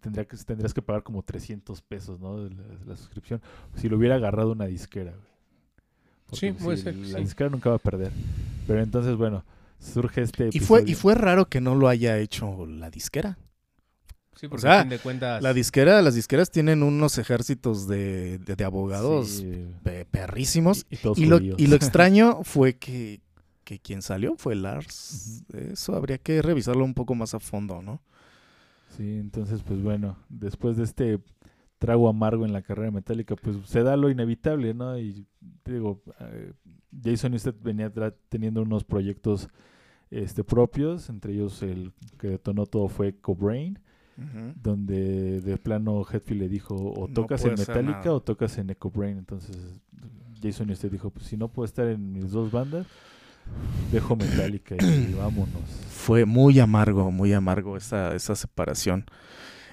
[0.00, 2.42] tendría que, tendrías que pagar como 300 pesos, ¿no?
[2.42, 3.40] de La, la suscripción.
[3.74, 5.34] Si lo hubiera agarrado una disquera, güey.
[6.26, 7.24] Porque, Sí, pues, puede ser que La sí.
[7.24, 8.12] disquera nunca va a perder.
[8.66, 9.44] Pero entonces, bueno,
[9.78, 13.36] surge este Y fue, y fue raro que no lo haya hecho la disquera.
[14.36, 15.42] Sí, porque sea, a fin de cuentas...
[15.42, 19.66] La disquera, las disqueras tienen unos ejércitos de, de- de abogados Sí,
[20.10, 20.86] perrísimos.
[20.90, 23.20] y, y Y lo, y extraño fue que,
[23.64, 25.44] que quien salió fue Lars.
[25.52, 28.00] Eso habría que revisarlo un poco más a fondo, ¿no?
[28.96, 31.20] Sí, entonces, pues bueno, después de este
[31.78, 34.98] trago amargo en la carrera metálica, pues se da lo inevitable, ¿no?
[34.98, 35.26] Y
[35.64, 36.52] te digo, eh,
[37.02, 37.92] Jason usted venía
[38.28, 39.48] teniendo unos proyectos
[40.10, 43.80] este propios, entre ellos el que detonó todo fue Cobrain,
[44.62, 49.18] donde de plano Hetfield le dijo o No tocas en Metallica o tocas en Ecobrain,
[49.18, 49.56] entonces
[50.42, 52.86] Jason usted dijo, pues si no puedo estar en mis dos bandas,
[53.92, 55.62] dejo Metallica y vámonos.
[55.90, 59.04] Fue muy amargo, muy amargo esa, esa separación.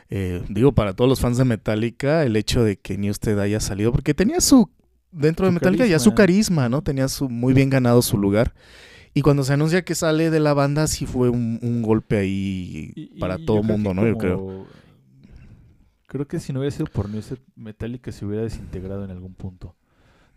[0.10, 3.92] Eh, digo, para todos los fans de Metallica, el hecho de que Newsted haya salido,
[3.92, 4.70] porque tenía su
[5.12, 6.68] dentro de Metallica ya su carisma.
[6.70, 6.82] ¿no?
[6.82, 8.54] Tenía su, muy bien ganado su lugar.
[9.14, 12.94] Y cuando se anuncia que sale de la banda, sí fue un, un golpe ahí
[12.96, 14.06] Y- para y todo mundo, ¿no?
[14.08, 14.66] Yo creo.
[16.08, 19.76] Creo que si no hubiera sido por Newsted, Metallica se hubiera desintegrado en algún punto.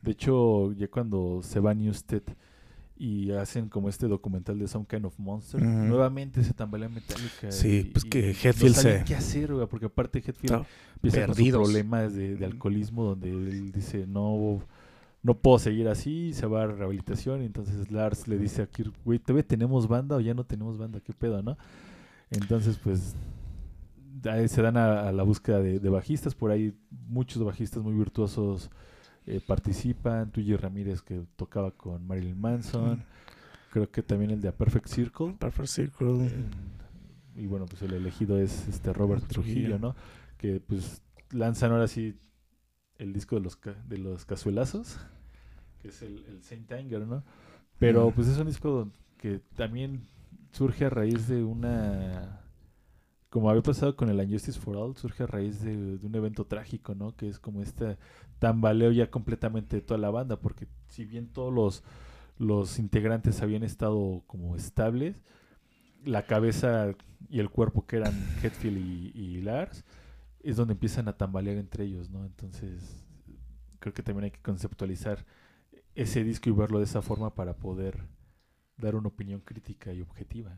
[0.03, 2.23] De hecho, ya cuando se va Newsted
[2.97, 7.51] y hacen como este documental de Some Kind of Monster, nuevamente se tambalea Metallica.
[7.51, 10.64] Sí, y- pues que no no Hetfield saben se- qué hacer, güey, porque aparte Hetfield
[10.97, 11.62] empieza con perdidos.
[11.64, 14.62] problemas de, de alcoholismo donde él dice no
[15.25, 18.92] no puedo seguir así se va a rehabilitación y entonces Lars le dice a Kirk
[19.05, 21.57] güey todavía tenemos banda o ya no tenemos banda qué pedo no
[22.31, 23.15] entonces pues
[24.31, 27.95] ahí se dan a, a la búsqueda de, de bajistas por ahí muchos bajistas muy
[27.95, 28.71] virtuosos
[29.27, 33.03] eh, participan Tuyi Ramírez que tocaba con Marilyn Manson
[33.71, 36.27] creo que también el de A Perfect Circle Perfect Circle.
[36.27, 36.45] eh,
[37.37, 39.79] y bueno, pues el elegido es este Robert Trujillo, Trujillo.
[39.81, 39.97] ¿no?
[40.39, 42.15] Que pues lanzan ahora sí
[42.97, 45.01] el disco de los ca- de los cazuelazos,
[45.83, 47.25] que es el, el Saint Anger, ¿no?
[47.81, 48.13] Pero Mm.
[48.15, 50.07] pues es un disco que también
[50.55, 52.40] surge a raíz de una
[53.29, 56.95] como había pasado con el Unjustice for All, surge a raíz de, un evento trágico,
[56.95, 57.17] ¿no?
[57.17, 57.99] Que es como este
[58.38, 61.83] tambaleo ya completamente de toda la banda, porque si bien todos los,
[62.38, 65.17] los integrantes habían estado como estables,
[66.05, 66.95] la cabeza
[67.29, 69.85] y el cuerpo que eran Hetfield y, y Lars,
[70.45, 72.25] es donde empiezan a tambalear entre ellos, ¿no?
[72.25, 73.05] Entonces,
[73.81, 75.27] creo que también hay que conceptualizar
[75.97, 78.13] ese disco y verlo de esa forma para poder
[78.77, 80.57] dar una opinión crítica y objetiva.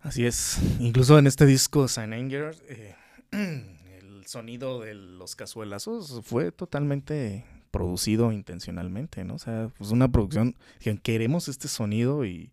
[0.00, 0.58] Así es.
[0.78, 2.94] Incluso en este disco, Saint Anger, eh,
[3.32, 9.34] el sonido de los cazuelazos fue totalmente producido intencionalmente, ¿no?
[9.34, 12.52] O sea, pues una producción, dijeron, queremos este sonido y,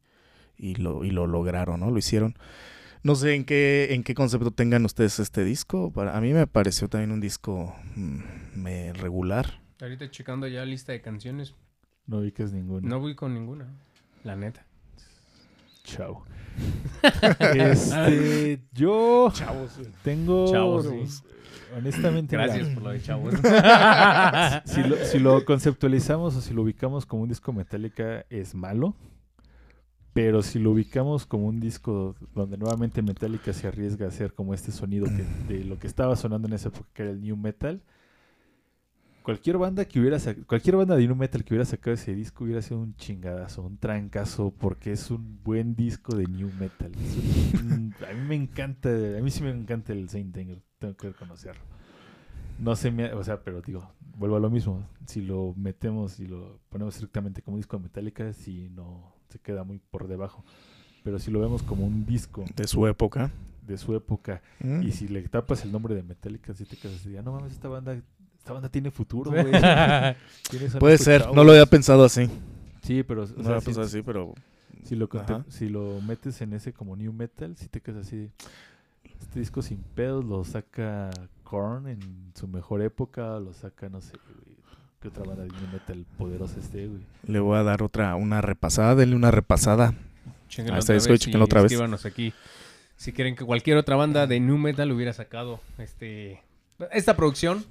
[0.58, 1.91] y, lo, y lo lograron, ¿no?
[1.91, 2.36] Lo hicieron.
[3.04, 5.91] No sé en qué, en qué concepto tengan ustedes este disco.
[5.91, 8.19] Para, a mí me pareció también un disco mm,
[8.56, 9.62] me- regular.
[9.82, 11.54] Ahorita checando ya lista de canciones,
[12.06, 12.88] No ubicas ninguno.
[12.88, 13.68] no voy con ninguna,
[14.24, 14.66] la neta.
[15.84, 16.24] Chao.
[17.39, 19.80] este, yo Chavos.
[20.04, 20.52] tengo.
[20.52, 21.24] Chavos, sí.
[21.76, 23.34] Honestamente, mira, Gracias por lo de chavos.
[24.66, 28.96] si, lo, si lo conceptualizamos o si lo ubicamos como un disco Metallica, es malo.
[30.13, 34.54] Pero si lo ubicamos como un disco donde nuevamente Metallica se arriesga a hacer como
[34.54, 37.36] este sonido que, de lo que estaba sonando en esa época, que era el New
[37.36, 37.82] Metal,
[39.23, 42.62] cualquier banda que hubiera cualquier banda de New Metal que hubiera sacado ese disco hubiera
[42.62, 46.91] sido un chingadazo, un trancazo, porque es un buen disco de New Metal.
[47.55, 51.07] Un- a mí me encanta, a mí sí me encanta el Saint Anger, tengo que
[51.07, 51.62] reconocerlo.
[52.59, 54.86] No sé, me, o sea, pero digo, vuelvo a lo mismo.
[55.07, 59.63] Si lo metemos y lo ponemos estrictamente como disco de Metallica, si no se queda
[59.63, 60.45] muy por debajo.
[61.03, 63.31] Pero si lo vemos como un disco De su época.
[63.65, 64.83] de su época Mm.
[64.83, 67.53] y si le tapas el nombre de Metallica, si te quedas así, "Ah, no mames,
[67.53, 67.99] esta banda,
[68.43, 69.45] esta banda tiene futuro, güey.
[70.79, 71.36] Puede ser, chavos".
[71.36, 72.29] no lo había pensado así.
[72.82, 74.34] Sí, pero o No lo había si- pensado así, pero
[74.84, 75.08] si lo,
[75.47, 75.69] si
[76.06, 78.29] metes en ese como new metal, si te quedas así,
[79.21, 81.10] este disco sin pedos lo saca
[81.43, 81.99] Korn en
[82.36, 84.58] su mejor época, lo saca, no sé, güey,
[85.01, 87.01] qué otra banda de new metal poderosa esté, güey.
[87.25, 89.93] le voy a dar otra, una repasada, denle una repasada.
[90.49, 91.71] Chéquenlo Ah, este otra disco, vez chéquenlo y otra vez.
[91.71, 92.34] escríbanos aquí.
[92.97, 96.41] Si quieren que cualquier otra banda de New Metal hubiera sacado este
[96.91, 97.65] esta producción,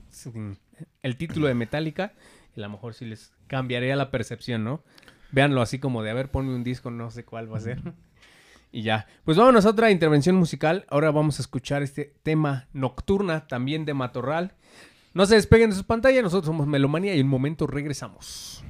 [1.02, 2.12] el título de Metallica,
[2.56, 4.82] y a lo mejor sí les cambiaría la percepción, ¿no?
[5.30, 7.80] Véanlo así como de, a ver, ponme un disco, no sé cuál va a ser.
[8.74, 9.06] Y ya.
[9.26, 10.86] Pues vámonos a otra intervención musical.
[10.88, 14.54] Ahora vamos a escuchar este tema Nocturna, también de Matorral.
[15.12, 18.64] No se despeguen de sus pantallas, nosotros somos Melomanía y en un momento regresamos.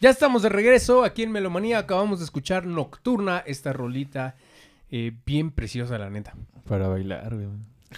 [0.00, 1.78] Ya estamos de regreso aquí en Melomanía.
[1.78, 4.34] Acabamos de escuchar Nocturna, esta rolita
[4.90, 6.34] eh, bien preciosa, la neta.
[6.70, 7.48] Para bailar, güey.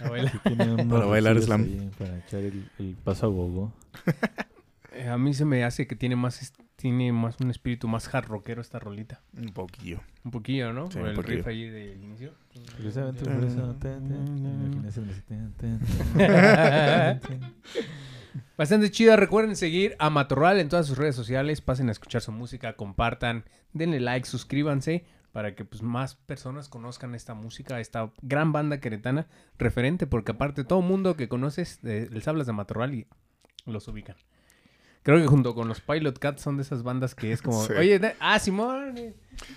[0.03, 0.41] A bailar.
[0.89, 1.63] Para bailar slam.
[1.63, 3.73] ahí Para echar el, el paso a gogo.
[4.95, 8.27] Eh, a mí se me hace que tiene más, tiene más un espíritu más hard
[8.27, 9.23] rockero esta rolita.
[9.35, 10.01] Un poquillo.
[10.23, 10.91] Un poquillo, ¿no?
[10.91, 11.37] Sí, Por el poquillo.
[11.39, 12.35] riff ahí del inicio.
[12.77, 13.75] Por eso.
[18.59, 19.17] Bastante chida.
[19.17, 21.63] Recuerden seguir a Matorral en todas sus redes sociales.
[21.63, 27.15] Pasen a escuchar su música, compartan, denle like, suscríbanse para que pues más personas conozcan
[27.15, 29.27] esta música, esta gran banda queretana
[29.59, 33.07] referente, porque aparte todo mundo que conoces eh, les hablas de Matorral y
[33.67, 34.17] los ubican.
[35.05, 37.73] Creo que junto con los Pilot Cats son de esas bandas que es como, Sí.
[37.73, 39.15] oye, de- ah, Simón, eh".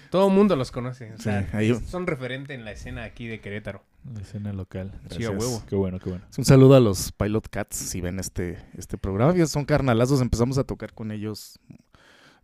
[0.09, 3.39] todo mundo los conoce, o sea, Sí, ahí- son referente en la escena aquí de
[3.41, 3.83] Querétaro.
[4.11, 4.91] La escena local.
[5.11, 5.61] Sí, a huevo.
[5.67, 6.25] Qué bueno, qué bueno.
[6.37, 9.33] Un saludo a los Pilot Cats si ven este, este programa.
[9.33, 11.59] Ellos Son carnalazos, empezamos a tocar con ellos.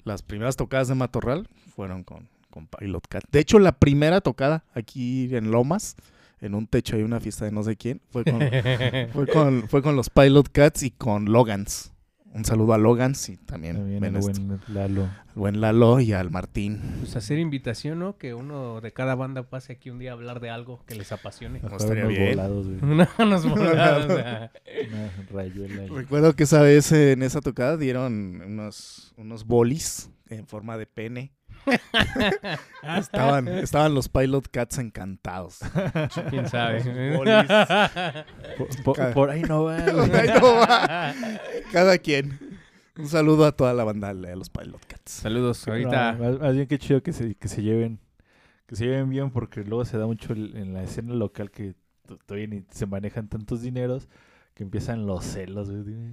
[0.03, 3.23] Las primeras tocadas de Matorral fueron con, con Pilot Cat.
[3.31, 5.95] De hecho, la primera tocada aquí en Lomas
[6.39, 8.01] en un techo hay una fiesta de no sé quién.
[8.11, 8.39] Fue con,
[9.13, 11.87] fue con, fue con los Pilot Cats y con Logans.
[12.33, 15.03] Un saludo a Logans y también, También el buen Lalo.
[15.03, 16.79] al buen Lalo y al Martín.
[16.99, 18.17] Pues hacer invitación, ¿no?
[18.17, 21.11] Que uno de cada banda pase aquí un día a hablar de algo que les
[21.11, 21.59] apasione.
[21.59, 22.29] Jugar estaría unos bien.
[22.29, 22.79] volados, güey.
[22.93, 24.07] Una- unos volados,
[25.29, 25.93] rayuela.
[25.93, 30.85] Recuerdo que esa vez eh, en esa tocada dieron unos, unos bolis en forma de
[30.85, 31.33] pene.
[32.97, 35.59] estaban, estaban los Pilot Cats encantados.
[36.29, 36.81] ¿Quién sabe?
[37.17, 39.77] Por, por- Cada- por ahí no va.
[39.79, 41.71] no.
[41.71, 42.39] Cada quien.
[42.97, 45.11] Un saludo a toda la banda de los Pilot Cats.
[45.11, 46.13] Saludos, ahorita.
[46.19, 47.99] más, bien que chido que se, que se lleven
[48.67, 51.75] que se lleven bien porque luego se da mucho el- en la escena local que
[52.25, 54.07] todavía ni se manejan tantos dineros
[54.53, 55.69] que empiezan los celos.
[55.69, 56.11] güey.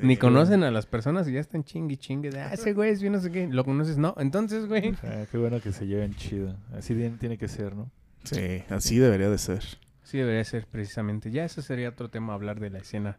[0.00, 2.30] Ni conocen a las personas y ya están chingue y chingue.
[2.30, 3.46] De, ah, ese güey es bien no sé qué.
[3.48, 3.98] ¿Lo conoces?
[3.98, 4.14] No.
[4.18, 4.94] Entonces, güey.
[5.02, 6.54] Ah, qué bueno que se lleven chido.
[6.76, 7.90] Así bien tiene que ser, ¿no?
[8.24, 9.62] Sí, así debería de ser.
[10.02, 11.30] Sí, debería ser precisamente.
[11.30, 13.18] Ya ese sería otro tema, hablar de la escena.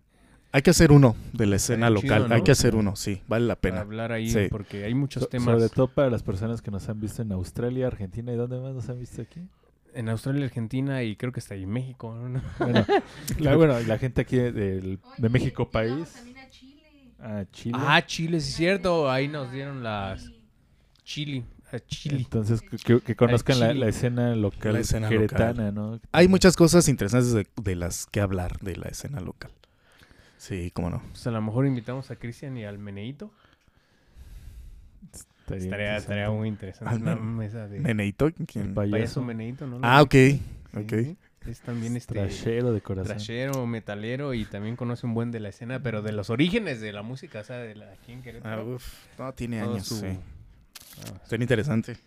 [0.52, 2.18] Hay que hacer uno de la escena local.
[2.18, 2.36] chido, ¿no?
[2.36, 3.22] Hay que hacer uno, sí.
[3.28, 3.82] Vale la Para pena.
[3.82, 4.48] hablar ahí, Sí.
[4.50, 5.46] porque hay muchos So- temas.
[5.60, 8.74] Sobre todo para las personas que nos han visto en Australia, Argentina y dónde más
[8.74, 9.42] nos han visto aquí.
[9.94, 12.16] En Australia, Argentina y creo que hasta ahí en México.
[12.16, 12.42] ¿no?
[12.60, 12.86] Bueno,
[13.40, 16.24] la, bueno, la gente aquí de, del- de Oye, México país.
[17.22, 17.78] A Chile.
[17.80, 18.40] Ah, Chile.
[18.40, 19.10] Sí es cierto.
[19.12, 20.32] Ahí nos dieron las...
[21.04, 21.44] Chile.
[21.72, 22.18] A Chile.
[22.18, 26.00] Entonces, que, conozcan la, la escena local La escena queretana, ¿no?
[26.12, 29.52] Hay muchas cosas interesantes de, de las que hablar de la escena local.
[30.38, 31.02] Sí, cómo no.
[31.12, 33.32] Pues a lo mejor invitamos a Cristian y al Meneito.
[35.50, 36.94] Estaría, Estaría, muy interesante.
[36.94, 38.74] Al Una Men- mesa de Neneito, El ¿quién?
[38.74, 38.92] payaso.
[38.92, 39.80] payaso Meneito, ¿no?
[39.82, 40.12] Ah, ok.
[40.14, 40.42] Sí,
[40.76, 40.90] Ok.
[40.92, 41.18] sí.
[41.48, 42.14] Es también este...
[42.16, 43.08] Trashero de corazón.
[43.16, 46.92] Trashero, metalero y también conoce un buen de la escena, pero de los orígenes de
[46.92, 48.86] la música, o sea, de la aquí en Ah, uf,
[49.18, 50.08] no, tiene todo años, su- sí.
[50.08, 51.98] Ah, Sería interesante.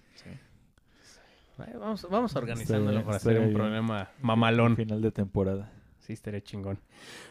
[1.58, 3.54] Ay, Vamos, vamos organizándolo para hacer un bien.
[3.54, 4.74] programa mamalón.
[4.76, 5.70] Final de temporada.
[6.00, 6.78] Sí, estaría chingón.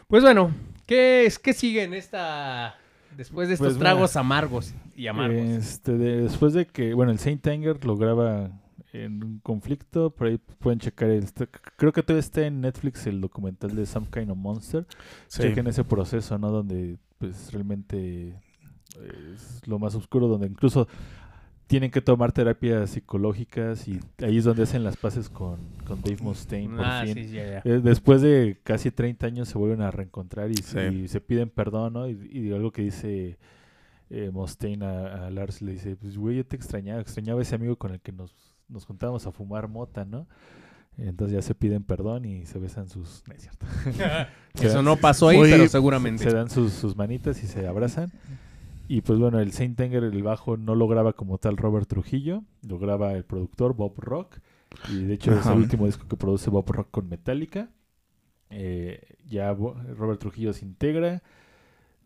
[0.08, 0.50] Pues bueno,
[0.86, 2.76] ¿qué, es, qué sigue en esta...
[3.16, 5.44] Después de estos Pues, bueno, tragos amargos y amargos?
[5.44, 8.50] Este, de- después de que, bueno, el Saint Anger lo graba
[8.92, 11.26] en un conflicto, por ahí pueden checar el,
[11.76, 14.86] creo que todavía está en Netflix el documental de Some Kind of Monster.
[15.28, 15.42] Sí.
[15.42, 16.50] Chequen ese proceso, ¿no?
[16.50, 18.34] Donde pues realmente
[19.34, 20.86] es lo más oscuro, donde incluso
[21.66, 26.18] tienen que tomar terapias psicológicas y ahí es donde hacen las paces con, con Dave
[26.20, 27.14] Mustaine por ah, fin.
[27.14, 27.62] sí, ya, ya.
[27.64, 30.78] Eh, Después de casi 30 años se vuelven a reencontrar y, Sí.
[30.78, 32.08] y se piden perdón, ¿no?
[32.10, 33.38] Y, y algo que dice
[34.10, 37.76] eh, Mustaine a, a Lars, le dice, pues güey, yo te extrañaba, extrañaba ese amigo
[37.76, 38.34] con el que nos,
[38.72, 40.26] nos juntábamos a fumar mota, ¿no?
[40.98, 43.22] Entonces ya se piden perdón y se besan sus...
[43.26, 43.66] No es cierto.
[44.54, 46.24] Eso dan- no pasó ahí, pero se, seguramente.
[46.24, 48.10] se dan sus, sus manitas y se abrazan.
[48.88, 52.42] Y pues bueno, el Saint Anger, el bajo, no lo graba como tal Robert Trujillo,
[52.66, 54.38] lo graba el productor Bob Rock.
[54.90, 57.70] Y de hecho es el último disco que produce Bob Rock con Metallica.
[58.50, 61.22] Eh, ya Robert Trujillo se integra,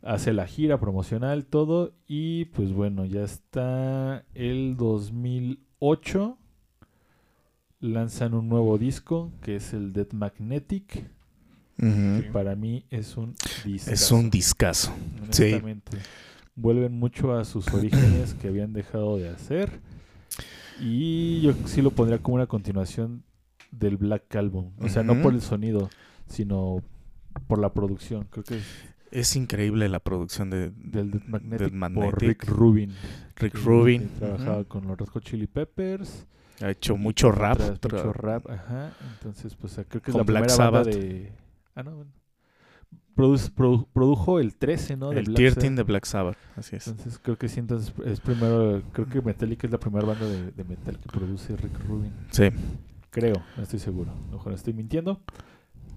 [0.03, 1.93] hace la gira promocional, todo.
[2.07, 6.39] Y pues bueno, ya está el 2008.
[7.87, 11.05] Lanzan un nuevo disco que es el Dead Magnetic.
[11.79, 13.91] Que para mí es un disco.
[13.91, 14.93] Es un discazo.
[15.31, 15.61] Sí.
[16.55, 19.81] Vuelven mucho a sus orígenes que habían dejado de hacer.
[20.81, 23.23] Y yo sí lo pondría como una continuación
[23.71, 24.71] del Black Album.
[24.81, 25.91] O sea, no por el sonido,
[26.29, 26.83] sino
[27.47, 28.27] por la producción.
[28.31, 28.65] Creo que es
[29.11, 32.21] Es increíble la producción de, del Dead Magnetic, Dead por.
[32.23, 32.93] Rick Rubin.
[33.37, 34.01] Rick que- Rubin.
[34.09, 36.27] que trabajaba con los Red Hot Chili Peppers.
[36.63, 37.59] Ha hecho mucho rap.
[37.61, 38.93] Mucho rap, ajá.
[39.15, 40.95] Entonces, pues creo que es Con la Black primera banda Sabbath.
[41.03, 41.33] de...
[41.75, 42.11] Ah, no, bueno.
[43.15, 45.11] Produce- produ- produjo el 13, ¿no?
[45.11, 45.77] De el Black 13 Sabbath.
[45.77, 46.37] de Black Sabbath.
[46.57, 46.87] Así es.
[46.89, 50.51] Entonces creo que sí, entonces es primero, creo que Metallica es la primera banda de,
[50.53, 52.13] de metal que produce Rick Rubin.
[52.31, 52.49] Sí.
[53.11, 54.11] Creo, no estoy seguro.
[54.13, 55.21] A lo mejor estoy mintiendo.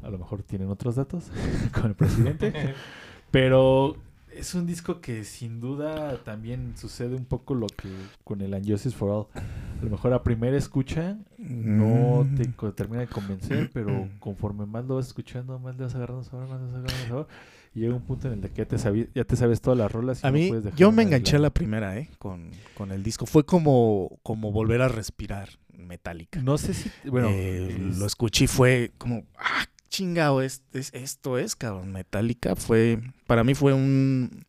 [0.02, 1.30] A lo mejor tienen otros datos
[1.74, 2.74] con el presidente.
[3.32, 3.98] Pero
[4.40, 7.90] es un disco que sin duda también sucede un poco lo que
[8.24, 9.42] con el Angiosis for All.
[9.80, 12.72] A lo mejor a primera escucha no te Mm.
[12.76, 16.60] termina de convencer, pero conforme más lo vas escuchando, más le vas agarrando sabor, más
[16.60, 17.28] le vas agarrando sabor.
[17.76, 19.92] Y llega un punto en el que ya te, sabi- ya te sabes todas las
[19.92, 20.24] rolas.
[20.24, 22.10] y A no mí, puedes dejar yo me enganché a la primera, ¿eh?
[22.18, 23.26] Con, con el disco.
[23.28, 26.42] Fue como, como volver a respirar Metallica.
[26.42, 26.90] No sé si.
[27.08, 31.92] Bueno, Eh, es- lo escuché y fue como, ah, chingado, es, es- esto es, cabrón.
[31.92, 34.46] Metallica fue, para mí fue un,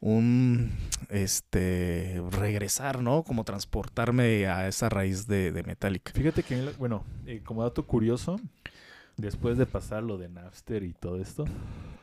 [0.00, 0.70] un,
[1.08, 3.22] este, regresar, ¿no?
[3.22, 6.12] Como transportarme a esa raíz de, de Metallica.
[6.12, 8.40] fíjate que, bueno, eh, como dato curioso,
[9.16, 11.44] después de pasar lo de Napster y todo esto,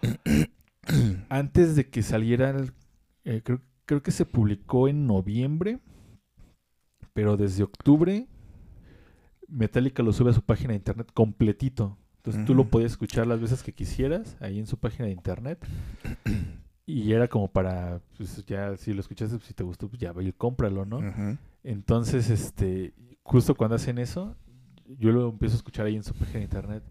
[1.29, 2.71] antes de que saliera, el-
[3.25, 5.79] eh, creo, creo que se publicó en noviembre,
[7.13, 8.27] pero desde octubre
[9.49, 11.97] Metallica lo sube a su página de internet completito.
[12.27, 15.65] Entonces tú lo podías escuchar las veces que quisieras ahí en su página de internet.
[16.85, 20.11] Y era como para, pues ya si lo escuchaste, pues, si te gustó, pues ya
[20.11, 20.99] ve y cómpralo, ¿no?
[21.63, 24.35] Entonces, este, justo cuando hacen eso,
[24.99, 26.83] yo lo empiezo a escuchar ahí en su página de internet.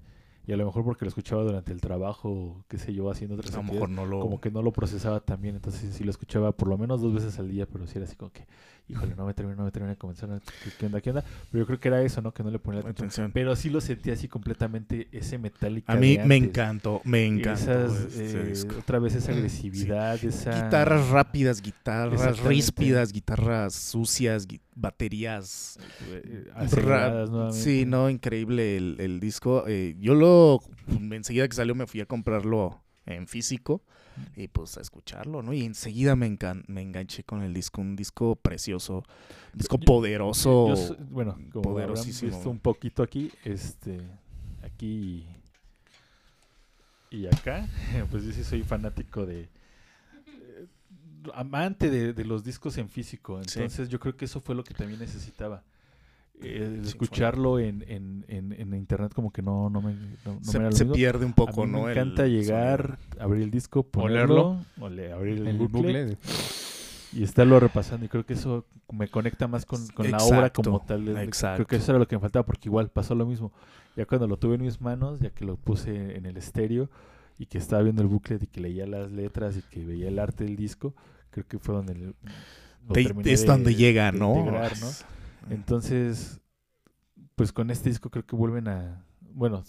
[0.47, 3.55] Y a lo mejor porque lo escuchaba durante el trabajo, qué sé yo, haciendo otras
[3.57, 4.21] A mejor no lo...
[4.21, 5.57] como que no lo procesaba tan bien.
[5.57, 8.17] Entonces sí lo escuchaba por lo menos dos veces al día, pero sí era así
[8.17, 8.47] como que,
[8.89, 10.41] híjole, no me termina, no me termina de convencer, no,
[10.79, 11.25] ¿qué, onda, qué onda?
[11.51, 12.33] Pero yo creo que era eso, ¿no?
[12.33, 13.33] Que no le ponía la atención.
[13.33, 18.17] Pero sí lo sentía así completamente ese Metallica A mí me encantó, me encantó Esas,
[18.17, 20.65] eh, otra vez esa agresividad, esa...
[20.65, 25.79] Guitarras rápidas, guitarras ríspidas, guitarras sucias, baterías
[26.11, 26.51] eh.
[27.53, 29.65] Sí, no, increíble el, el disco.
[29.67, 30.61] Eh, yo lo,
[31.11, 33.83] enseguida que salió me fui a comprarlo en físico
[34.35, 35.53] y pues a escucharlo, ¿no?
[35.53, 38.99] Y enseguida me, engan- me enganché con el disco, un disco precioso,
[39.53, 40.75] un disco Yo- poderoso.
[40.75, 42.33] Yo bueno, como poderosísimo.
[42.33, 44.01] visto un poquito aquí, este,
[44.63, 45.25] aquí
[47.11, 47.69] y, acá,
[48.11, 49.43] pues yo sí soy fanático de
[50.27, 50.67] eh,
[51.35, 53.41] amante de, de los discos en físico.
[53.45, 53.61] Sí.
[53.61, 55.63] Entonces yo creo que eso fue lo que también necesitaba.
[56.43, 60.85] Eh, escucharlo en, en, en, en internet como que no, no me, no, no se
[60.85, 61.85] me pierde un A poco, mí ¿no?
[61.85, 66.05] Me El encanta llegar, abrir el disco, ponerlo, ole- abrir el, El bucle, bucle.
[66.05, 66.17] de-
[67.13, 68.05] y estarlo repasando.
[68.05, 71.09] Y creo que eso me conecta más con, con la obra Exacto, como tal.
[71.09, 71.67] Es- Creo exacto.
[71.67, 73.53] que eso era lo que me faltaba, porque igual pasó lo mismo.
[73.97, 76.91] Ya cuando lo tuve en mis manos, ya que lo puse en el estéreo
[77.39, 80.19] y que estaba viendo el bucle y que leía las letras y que veía el
[80.19, 80.95] arte del disco,
[81.31, 81.95] creo que fue donde
[82.93, 84.37] Te- terminé es de- donde llega, de ¿no?
[84.39, 84.87] integrar, ¿no?
[85.51, 86.41] Entonces,
[87.35, 89.05] pues con este disco creo que vuelven a...
[89.21, 89.63] Bueno,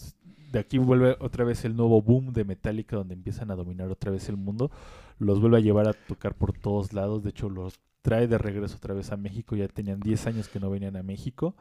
[0.51, 4.11] de aquí vuelve otra vez el nuevo boom de Metallica donde empiezan a dominar otra
[4.11, 4.71] vez el mundo.
[5.19, 7.23] Los vuelve a llevar a tocar por todos lados.
[7.23, 9.55] De hecho, los trae de regreso otra vez a México.
[9.55, 11.55] Ya tenían 10 años que no venían a México.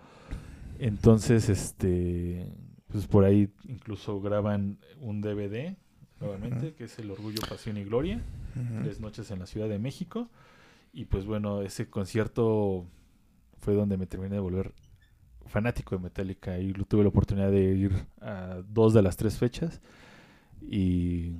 [0.78, 2.52] Entonces, este...
[2.88, 5.76] Pues por ahí incluso graban un DVD
[6.20, 8.22] nuevamente, que es El Orgullo, Pasión y Gloria
[8.82, 10.28] tres noches en la Ciudad de México.
[10.92, 12.86] Y pues bueno, ese concierto
[13.66, 14.72] fue donde me terminé de volver
[15.46, 16.56] fanático de Metallica.
[16.60, 19.80] Y tuve la oportunidad de ir a dos de las tres fechas.
[20.62, 21.32] Y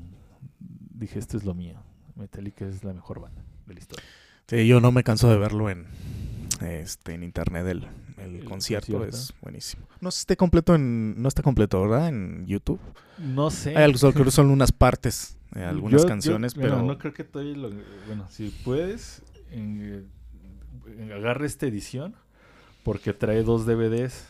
[0.91, 1.81] dije, esto es lo mío.
[2.17, 4.05] Metallica es la mejor banda de la historia.
[4.49, 5.87] Sí, yo no me canso de verlo en
[6.63, 7.85] este en internet el,
[8.19, 9.17] el El concierto, concierto.
[9.17, 9.87] es buenísimo.
[10.01, 12.09] No esté completo en no está completo, ¿verdad?
[12.09, 12.81] En YouTube.
[13.19, 13.71] No sé.
[13.77, 17.13] Hay algo solo son unas partes, eh, algunas Yo- yo- canciones, bueno, pero no creo
[17.15, 17.71] que todavía lo-
[18.09, 19.23] Bueno, si puedes,
[19.53, 20.09] en-
[21.15, 22.15] agarra esta edición.
[22.85, 24.27] Porque trae dos DVDs.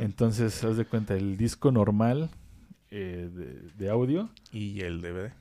[0.00, 2.30] Entonces, haz de cuenta, el disco normal
[2.90, 4.30] eh, de, de audio.
[4.52, 5.32] y el DVD.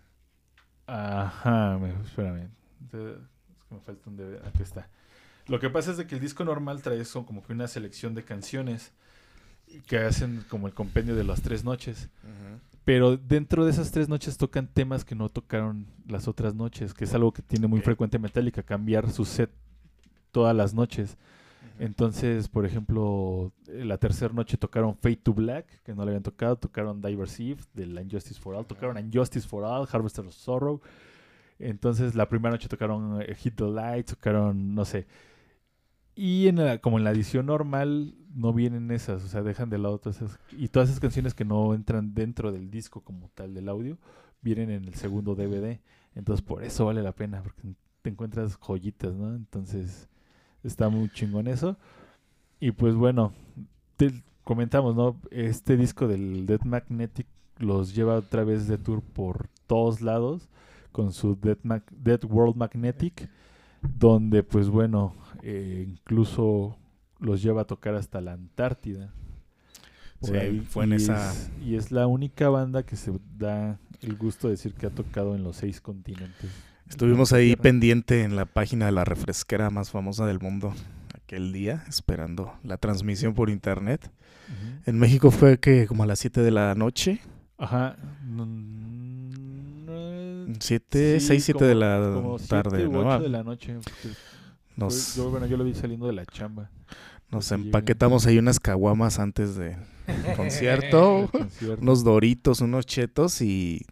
[0.87, 2.49] Ajá, me, espérame.
[2.83, 2.89] Es
[3.69, 4.45] que me falta un DVD.
[4.47, 4.87] Aquí está.
[5.47, 8.23] Lo que pasa es de que el disco normal trae como que una selección de
[8.23, 8.91] canciones
[9.87, 12.09] que hacen como el compendio de las tres noches.
[12.85, 17.05] Pero dentro de esas tres noches tocan temas que no tocaron las otras noches, que
[17.05, 17.85] es algo que tiene muy Ok.
[17.85, 19.49] frecuente Metallica, cambiar su set
[20.33, 21.17] todas las noches.
[21.79, 26.23] Entonces, por ejemplo, eh, la tercera noche tocaron Fade to Black, que no le habían
[26.23, 30.33] tocado, tocaron Diver's Eve de la Injustice for All, tocaron Injustice for All, Harvester of
[30.33, 30.81] Sorrow.
[31.59, 35.07] Entonces, la primera noche tocaron eh, Hit the Light, tocaron, no sé.
[36.15, 39.79] Y en la- como en la edición normal no vienen esas, o sea, dejan de
[39.79, 40.39] lado todas esas.
[40.51, 43.97] Y todas esas canciones que no entran dentro del disco como tal del audio,
[44.41, 45.81] vienen en el segundo DVD.
[46.15, 47.63] Entonces, por eso vale la pena, porque
[48.03, 49.33] te encuentras joyitas, ¿no?
[49.35, 50.07] Entonces,
[50.63, 51.77] está muy chingón eso.
[52.59, 53.33] Y pues bueno,
[53.97, 55.17] te comentamos, ¿no?
[55.31, 57.27] Este disco del Dead Magnetic
[57.59, 60.49] los lleva otra vez de tour por todos lados
[60.91, 63.29] con su Dead, Mag- Dead World Magnetic,
[63.81, 66.77] donde pues bueno, eh, incluso
[67.19, 69.11] los lleva a tocar hasta la Antártida.
[70.21, 74.47] Fue en y esa- es- y es la única banda que se da el gusto
[74.47, 76.49] de decir que ha tocado en los seis continentes.
[76.93, 80.75] Estuvimos ahí pendiente en la página de la refresquera más famosa del mundo
[81.15, 84.11] aquel día, esperando la transmisión por internet.
[84.85, 87.19] En México fue que como a las 7 de la noche,
[87.57, 87.95] Ajá.
[88.23, 92.99] no- no- 7, sí, 6, 7 de la como tarde, u ¿no?
[93.09, 93.75] ocho de la noche.
[94.75, 96.69] Nos, fue- yo, bueno, yo lo vi saliendo de la chamba.
[97.31, 99.77] nos empaquetamos ahí unas caguamas antes del
[100.37, 101.81] concierto, del concierto.
[101.81, 103.83] unos doritos, unos chetos y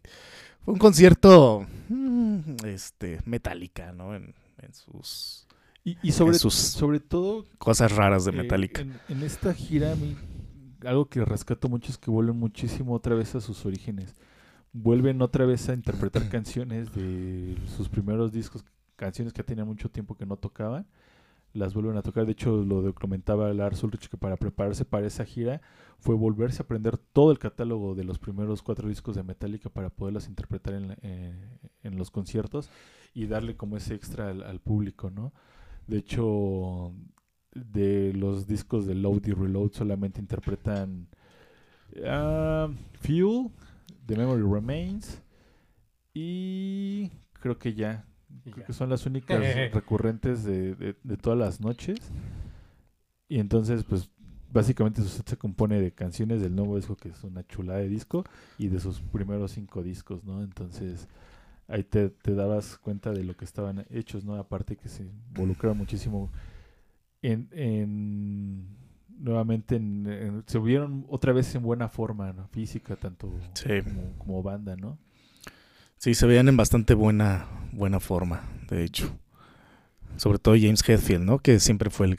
[0.63, 4.15] fue un concierto mm, este metálica, ¿no?
[4.15, 5.47] En, en sus
[5.83, 8.81] Y, y sobre, sus- sobre todo cosas raras de eh, Metallica.
[8.81, 10.15] en, en esta gira, a mí,
[10.85, 14.15] algo que rescato mucho es que vuelven muchísimo otra vez a sus orígenes.
[14.73, 18.63] Vuelven otra vez a interpretar canciones de sus primeros discos,
[18.95, 20.87] canciones que tenían mucho tiempo que no tocaban.
[21.53, 22.25] Las vuelven a tocar.
[22.25, 25.61] De hecho, lo documentaba Lars Ulrich que para prepararse para esa gira
[25.99, 29.89] fue volverse a aprender todo el catálogo de los primeros cuatro discos de Metallica para
[29.89, 32.69] poderlas interpretar en, eh, en los conciertos
[33.13, 35.33] y darle como ese extra al, al público, ¿no?
[35.87, 36.93] De hecho,
[37.53, 41.07] de los discos de Load y Reload solamente interpretan
[42.05, 42.69] ah,
[43.01, 43.49] Fuel,
[44.05, 45.21] The Memory Remains
[46.13, 48.05] y creo que ya.
[48.43, 49.39] Creo que son las únicas
[49.73, 51.99] recurrentes de, de- de todas las noches.
[53.29, 54.09] Y entonces, pues,
[54.51, 57.87] básicamente su set se compone de canciones del nuevo disco, que es una chulada de
[57.87, 58.23] disco,
[58.57, 60.43] y de sus primeros cinco discos, ¿no?
[60.43, 61.07] Entonces,
[61.67, 64.35] ahí te, te dabas cuenta de lo que estaban hechos, ¿no?
[64.35, 66.29] Aparte que se involucraron muchísimo
[67.21, 67.47] en...
[67.51, 68.81] en-
[69.19, 72.47] nuevamente en- en- se vieron otra vez en buena forma, ¿no?
[72.47, 73.81] Física, tanto Sí.
[73.83, 74.97] como, como banda, ¿no?
[76.01, 79.15] Sí, se veían en bastante buena, buena forma, de hecho.
[80.17, 81.37] Sobre todo James Hetfield, ¿no?
[81.37, 82.17] Que siempre fue el,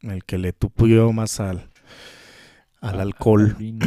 [0.00, 1.68] el que le tupió más al,
[2.80, 3.50] al a- alcohol.
[3.50, 3.86] al vino,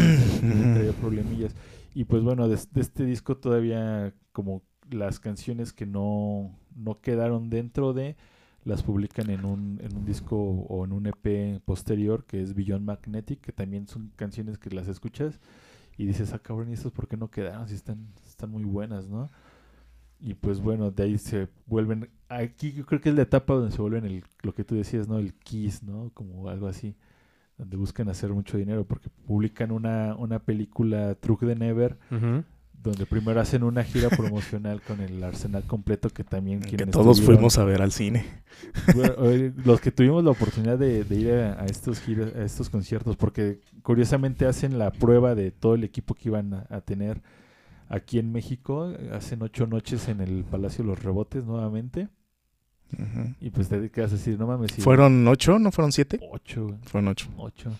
[0.74, 1.54] traía problemillas.
[1.94, 7.50] Y pues bueno, de, de este disco todavía como las canciones que no, no quedaron
[7.50, 8.16] dentro de,
[8.64, 12.86] las publican en un, en un disco o en un EP posterior que es Beyond
[12.86, 15.42] Magnetic, que también son canciones que las escuchas
[15.98, 17.68] y dices, ah cabrón, ¿y estos por qué no quedaron?
[17.68, 19.30] Si están, están muy buenas, ¿no?
[20.20, 23.72] Y pues bueno, de ahí se vuelven, aquí yo creo que es la etapa donde
[23.72, 25.18] se vuelven el, lo que tú decías, ¿no?
[25.18, 26.12] El Kiss, ¿no?
[26.14, 26.96] Como algo así
[27.58, 32.44] donde buscan hacer mucho dinero porque publican una, una película Truck de Never Ujú.
[32.90, 37.58] Donde primero hacen una gira promocional con el arsenal completo que también Que todos fuimos
[37.58, 38.26] a ver al cine.
[38.96, 39.14] bueno,
[39.64, 43.16] los que tuvimos la oportunidad de, de ir a, a estos giras, a estos conciertos
[43.18, 47.22] porque curiosamente hacen la prueba de todo el equipo que iban a, a tener
[47.90, 52.08] aquí en México hacen ocho noches en el Palacio de los Rebotes nuevamente
[52.94, 53.34] Ujú.
[53.42, 55.60] y pues te quedas así no mames si- ¿Fueron ocho?
[55.60, 56.20] ¿No fueron siete?
[56.32, 56.78] ocho.
[56.84, 57.28] Fueron ocho.
[57.38, 57.72] 8.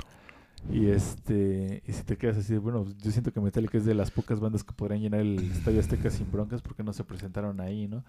[0.72, 4.10] Y este, y si te quedas así, bueno, yo siento que Metallica es de las
[4.12, 7.88] pocas bandas que podrían llenar el Estadio Azteca sin broncas porque no se presentaron ahí,
[7.88, 8.04] ¿no?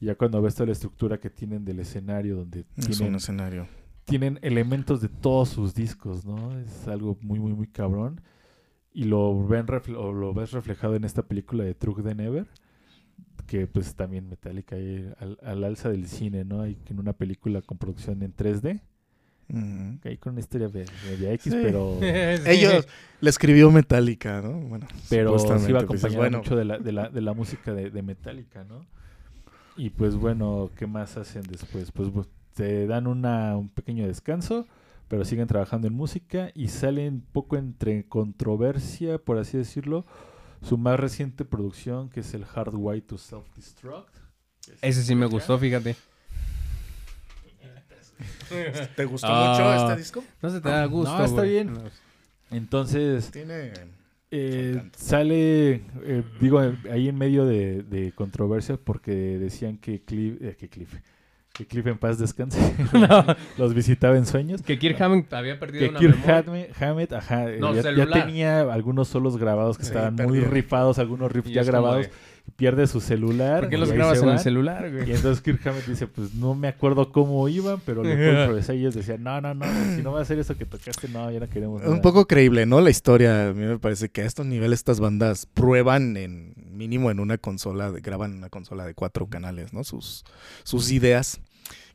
[0.00, 3.14] Y ya cuando ves toda la estructura que tienen del escenario, donde Es tienen, un
[3.16, 3.66] escenario.
[4.04, 6.58] tienen elementos de todos sus discos, ¿no?
[6.58, 8.20] Es algo muy, muy, muy cabrón.
[8.92, 12.46] Y lo, ven o lo ves reflejado en esta película de Truck de Never,
[13.46, 16.62] que pues también Metallica ahí al, al alza del cine, ¿no?
[16.62, 18.80] Hay en una película con producción en 3D,
[20.04, 21.58] Ahí con una historia de, media X, Sí.
[21.62, 21.98] pero...
[22.02, 22.86] Ellos
[23.20, 24.52] le escribió Metallica, ¿no?
[24.60, 27.72] Bueno, pero sí iba pues, acompañado bueno, mucho de la, de la, de la música
[27.72, 28.84] de, de Metallica, ¿no?
[29.76, 31.92] Y pues bueno, ¿qué más hacen después?
[31.92, 34.66] Pues bu- te dan una, un pequeño descanso,
[35.06, 40.04] pero siguen trabajando en música y salen un poco entre controversia, por así decirlo,
[40.62, 44.12] su más reciente producción, que es el Hard Way to Self-Destruct.
[44.82, 45.96] Ese sí me gustó, fíjate.
[48.96, 49.50] ¿Te gustó Ah.
[49.50, 50.24] mucho este disco?
[50.42, 51.16] No se te da gusto.
[51.16, 51.50] No, está güey.
[51.50, 51.74] bien.
[52.50, 53.72] Entonces, Tiene...
[54.30, 55.70] Eh, sale,
[56.02, 60.68] eh, digo, eh, ahí en medio de, de controversia porque decían que Cliff, eh, que
[60.68, 60.94] Cliff,
[61.54, 62.58] que Cliff en paz descanse,
[63.56, 64.60] los visitaba en sueños.
[64.60, 66.38] Que Kirk Hammett había perdido Que una Kirk memoria.
[66.46, 71.32] Hammett, Hammett, ajá, No, ya, tenía algunos solos grabados que Sí, estaban muy rifados, algunos
[71.32, 72.12] riffs ya grabados, de,
[72.56, 73.60] pierde su celular.
[73.60, 75.08] ¿Por qué y los grabas en el celular, güey?
[75.10, 78.74] Y entonces Kirk Hammett dice, pues no me acuerdo cómo iban, pero le puedo improvisar.
[78.76, 79.64] Y ellos decían, no, no, no,
[79.96, 81.92] si no va a hacer eso que tocaste, no, ya no queremos nada.
[81.92, 82.80] Un poco creíble, ¿no?
[82.80, 83.48] La historia.
[83.48, 87.38] A mí me parece que a estos niveles estas bandas prueban en mínimo en una
[87.38, 89.84] consola, de- graban en una consola de cuatro canales, ¿no?
[89.84, 90.24] Sus,
[90.64, 91.40] sus ideas.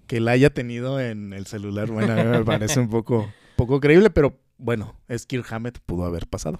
[0.07, 3.79] Que la haya tenido en el celular, bueno, a mí me parece un poco, poco
[3.79, 6.59] creíble, pero bueno, es Kirk Hammett, pudo haber pasado.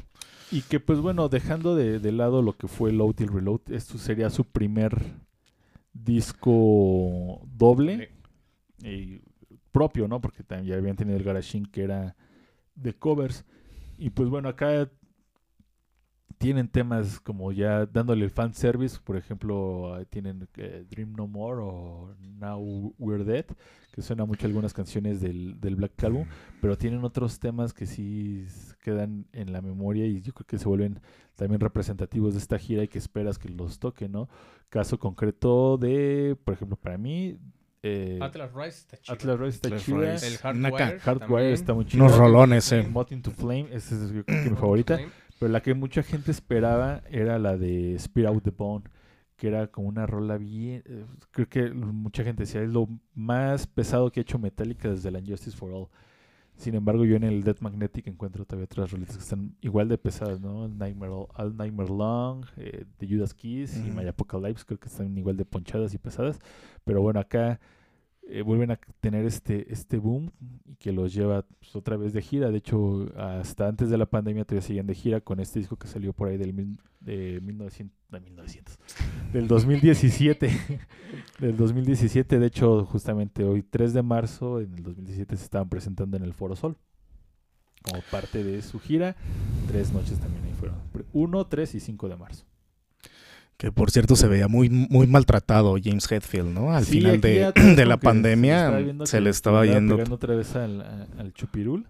[0.54, 3.98] Y que pues bueno, dejando de, de lado lo que fue Load Till Reload, esto
[3.98, 5.16] sería su primer
[5.94, 8.12] disco doble
[8.84, 9.22] y
[9.72, 10.22] propio, ¿no?
[10.22, 11.72] Porque también ya habían tenido el Garage Inc.
[11.72, 12.16] que era
[12.76, 13.46] de covers.
[13.98, 14.92] Y pues bueno, acá
[16.44, 21.62] tienen temas como ya dándole el fan service, por ejemplo, tienen eh, Dream No More
[21.62, 23.46] o Now We're Dead,
[23.94, 26.26] que suena mucho a algunas canciones del, del Black Album,
[26.60, 28.46] pero tienen otros temas que sí
[28.84, 31.00] quedan en la memoria y yo creo que se vuelven
[31.38, 34.28] también representativos de esta gira y que esperas que los toque, ¿no?
[34.68, 37.40] Caso concreto de, por ejemplo, para mí,
[37.84, 39.14] eh, Atlas Rise está chido.
[39.14, 40.28] Atlas Rise está Atlas Rise.
[40.28, 41.00] El Hardwire.
[41.00, 42.04] Hardwire está muy chido.
[42.04, 42.84] Unos rolones, eh.
[42.84, 45.00] Moth into Flame, esa es yo creo que mi favorita.
[45.44, 48.86] Pero la que mucha gente esperaba era la de Spear Out the Bone,
[49.36, 50.84] que era como una rola bien.
[50.86, 55.12] eh, creo que mucha gente decía es lo más pesado que ha hecho Metallica desde
[55.12, 55.88] la Justice for All.
[56.56, 59.98] Sin embargo, yo en el Death Magnetic encuentro todavía otras rolitas que están igual de
[59.98, 60.70] pesadas, ¿no?
[60.70, 64.00] Nightmare, All Nightmare Long, eh, The Judas Kiss y Ujú.
[64.00, 66.40] My Apocalypse, creo que están igual de ponchadas y pesadas.
[66.86, 67.60] Pero bueno, acá
[68.28, 70.32] eh, vuelven a tener este, este boom
[70.66, 72.52] y que los lleva pues, otra vez de gira.
[72.52, 75.88] De hecho, hasta antes de la pandemia todavía siguen de gira con este disco que
[75.88, 78.80] salió por ahí del mil- de 1900, de 1900,
[79.34, 80.50] del 2017.
[81.40, 86.16] del 2017, de hecho, justamente hoy 3 de marzo, en el 2017 se estaban presentando
[86.18, 86.78] en el Foro Sol.
[87.84, 89.18] Como parte de su gira,
[89.68, 90.78] tres noches también ahí fueron.
[91.12, 92.46] 1, 3 y 5 de marzo.
[93.58, 96.74] Que por cierto se veía muy, muy maltratado James Hetfield, ¿no?
[96.76, 99.66] Al Sí, final de, ya de la se pandemia estaba viendo se que le estaba
[99.66, 99.96] yendo.
[100.12, 101.86] otra vez al, a- al chupirul.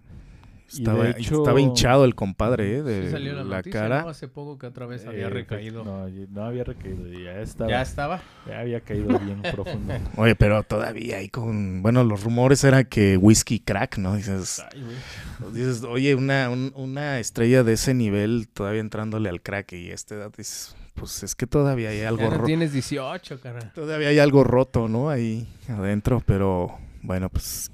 [0.72, 2.82] Estaba, hecho- estaba hinchado el compadre, ¿eh?
[2.82, 4.02] De Sí salió la, la, noticia, cara.
[4.02, 4.08] ¿no?
[4.08, 5.84] Hace poco que otra vez había Eh, recaído.
[5.84, 7.70] No, no había recaído, ya estaba.
[7.70, 8.22] ¿Ya Ya, estaba?
[8.52, 9.94] había caído bien profundo.
[10.16, 11.80] Oye, pero todavía hay con...
[11.82, 14.16] Bueno, los rumores eran que whisky crack, ¿no?
[14.16, 15.52] Dices, Ay, güey.
[15.54, 19.94] dices oye, una, un- una estrella de ese nivel todavía entrándole al crack y a
[19.94, 22.44] esta edad dices, pues es que todavía hay algo roto.
[22.44, 23.72] tienes 18, cara.
[23.74, 25.10] Todavía hay algo roto, ¿no?
[25.10, 27.70] Ahí adentro, pero bueno, pues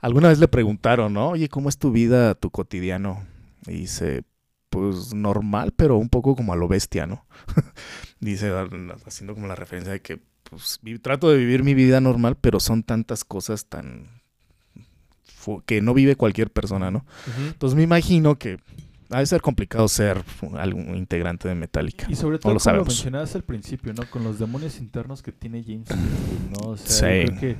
[0.00, 1.30] alguna vez le preguntaron, ¿no?
[1.30, 3.26] Oye, ¿cómo es tu vida, tu cotidiano?
[3.66, 4.24] Y dice,
[4.70, 7.24] pues normal, pero un poco como a lo bestia, ¿no?
[8.20, 8.68] dice, ah,
[9.06, 12.82] haciendo como la referencia de que, pues, trato de vivir mi vida normal, pero son
[12.82, 14.20] tantas cosas tan...
[15.66, 17.06] que no vive cualquier persona, ¿no?
[17.46, 18.58] Entonces me imagino que
[19.10, 20.22] ha de ser complicado ser
[20.58, 22.06] algún integrante de Metallica.
[22.08, 24.02] Y sobre No todo, lo como lo mencionabas al principio, ¿no?
[24.10, 25.88] Con los demonios internos que tiene James
[26.50, 26.68] ¿no?
[26.70, 27.20] O sea, Sí.
[27.20, 27.56] yo creo que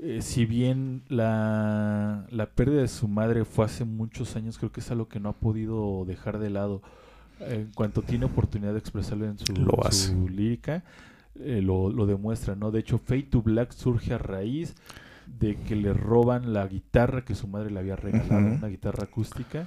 [0.00, 4.80] eh, si bien la, la pérdida de su madre fue hace muchos años, creo que
[4.80, 6.82] es algo que no ha podido dejar de lado.
[7.40, 10.84] En cuanto tiene oportunidad de expresarlo en su, Lo su lírica,
[11.40, 12.70] eh, lo, lo demuestra, ¿no?
[12.70, 14.74] De hecho, Fade to Black surge a raíz
[15.26, 19.66] de que le roban la guitarra que su madre le había regalado, una guitarra acústica.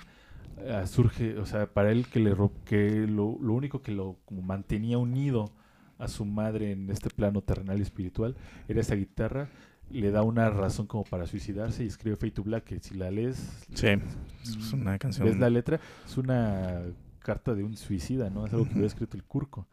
[0.69, 2.35] Ah, surge, o sea, para él que le
[2.65, 5.51] que lo, lo único que lo como mantenía unido
[5.99, 8.35] a su madre en este plano terrenal y espiritual
[8.67, 9.49] era esa guitarra.
[9.89, 13.09] Le da una razón como para suicidarse y escribe Fade to Black, que si la
[13.09, 13.37] lees,
[13.73, 15.27] Sí, es una canción...
[15.27, 16.81] ves la letra, es una
[17.19, 18.45] carta de un suicida, ¿no?
[18.45, 19.65] Es algo que hubiera escrito el Curco.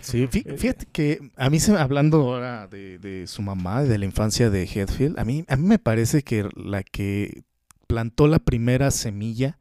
[0.00, 4.04] Sí, Eh, fíjate que a mí, se, hablando ahora de, de su mamá de la
[4.04, 7.44] infancia de Hetfield, a mí, a mí me parece que la que
[7.86, 9.58] plantó la primera semilla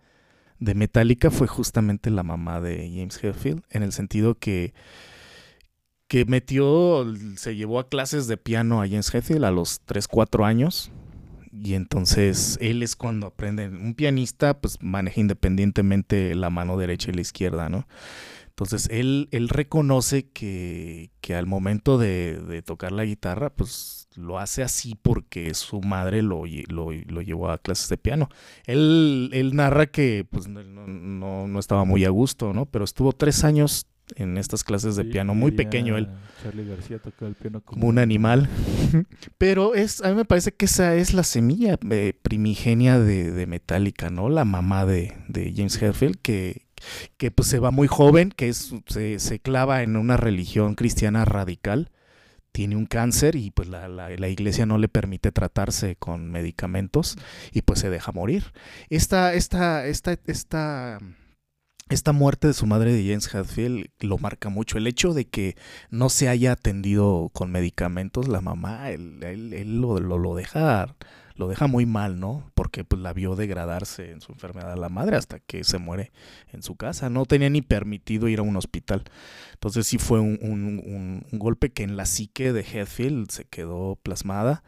[0.64, 4.74] de Metallica fue justamente la mamá de James Hetfield, en el sentido que,
[6.08, 7.06] que metió,
[7.36, 10.92] se llevó a clases de piano a James Hetfield a los 3, 4 años.
[11.52, 13.68] Y entonces él es cuando aprende.
[13.68, 17.88] Un pianista pues maneja independientemente la mano derecha y la izquierda, ¿no?
[18.48, 24.40] Entonces él, él reconoce que, que al momento de, de tocar la guitarra, pues lo
[24.40, 28.30] hace así porque su madre lo, lo, lo llevó a clases de piano.
[28.66, 32.66] Él, él narra que pues no, no- no estaba muy a gusto, ¿no?
[32.66, 36.10] Pero estuvo tres años en estas clases de Sí, piano, muy pequeño él
[36.44, 38.50] Charlie García tocaba el piano como, como un animal.
[39.38, 43.48] Pero es, a mí me parece que esa es la semilla eh, primigenia de, de
[43.48, 44.30] Metallica, ¿no?
[44.30, 46.66] La mamá de, de James Hetfield, que,
[47.18, 51.24] que pues se va muy joven, que es, se, se clava en una religión cristiana
[51.26, 51.90] radical,
[52.54, 57.18] tiene un cáncer y pues la, la- la iglesia no le permite tratarse con medicamentos
[57.52, 58.54] y pues se deja morir.
[58.90, 61.00] Esta, esta, esta, esta,
[61.90, 64.78] esta muerte de su madre de James Hetfield lo marca mucho.
[64.78, 65.56] El hecho de que
[65.90, 70.96] no se haya atendido con medicamentos, la mamá, él, él- él lo, lo, lo deja
[71.36, 72.52] lo deja muy mal, ¿no?
[72.54, 76.12] Porque pues la vio degradarse en su enfermedad la madre hasta que se muere
[76.52, 77.10] en su casa.
[77.10, 79.04] No tenía ni permitido ir a un hospital.
[79.64, 83.46] Entonces sí fue un, un- un- un golpe que en la psique de Hetfield se
[83.46, 84.62] quedó plasmada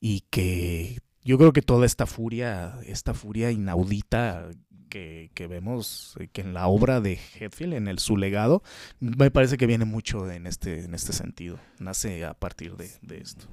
[0.00, 4.50] y que yo creo que toda esta furia, esta furia inaudita
[4.90, 8.62] que, que vemos eh, que en la obra de Hetfield, en el su legado,
[9.00, 11.58] me parece que viene mucho en este, en este sentido.
[11.78, 13.46] Nace a partir de, de esto.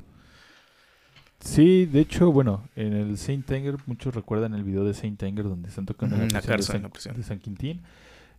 [1.39, 5.43] Sí, de hecho, bueno, en el Saint Anger, muchos recuerdan el video de Saint Anger
[5.45, 7.15] donde están tocando Ujú, la la canción de cárcel, San- la prisión.
[7.17, 7.81] de San Quintín.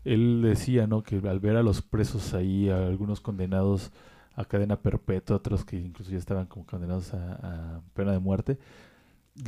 [0.07, 1.03] Él decía, ¿no?
[1.03, 3.91] Que al ver a los presos ahí, a algunos condenados
[4.35, 7.33] a cadena perpetua, otros que incluso ya estaban como condenados a,
[7.77, 8.59] a pena de muerte,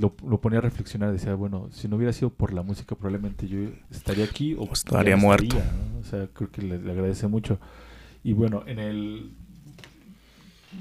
[0.00, 1.12] lo, lo ponía a reflexionar.
[1.12, 3.59] Decía, bueno, si no hubiera sido por la música, probablemente yo
[3.90, 5.56] estaría aquí o estaría muerto.
[5.56, 6.00] ¿no?
[6.00, 7.59] O sea, creo que le, le agradece mucho.
[8.24, 9.30] Y bueno, en el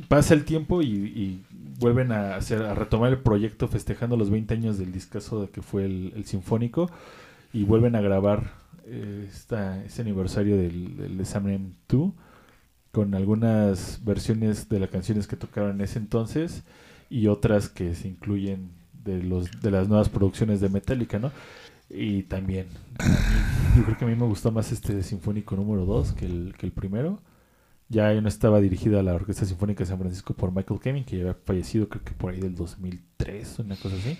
[0.08, 1.44] pasa el tiempo y, y
[1.80, 5.62] vuelven a hacer a retomar el proyecto festejando los 20 años del discazo de que
[5.62, 6.90] fue el, el sinfónico
[7.54, 8.52] y vuelven a grabar
[8.90, 12.12] esta, este aniversario del, del Examen 2
[12.92, 16.64] con algunas versiones de las canciones que tocaron en ese entonces
[17.10, 18.72] y otras que se incluyen
[19.04, 21.32] de los de las nuevas producciones de Metallica, ¿no?
[21.90, 22.68] Y también
[23.78, 26.66] yo creo que a mí me gustó más este sinfónico número 2 que el, que
[26.66, 27.22] el primero.
[27.90, 31.18] Ya no estaba dirigida a la Orquesta Sinfónica de San Francisco por Michael Kemming, que
[31.18, 34.18] ya había fallecido creo que por ahí del 2003, una cosa así.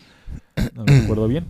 [0.74, 1.48] No me acuerdo bien.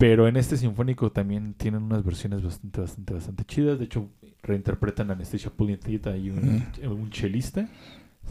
[0.00, 3.78] Pero en este sinfónico también tienen unas versiones bastante, bastante, bastante chidas.
[3.78, 4.08] De hecho,
[4.42, 7.68] reinterpretan a Anastasia Pullman Theta y un, un chelista.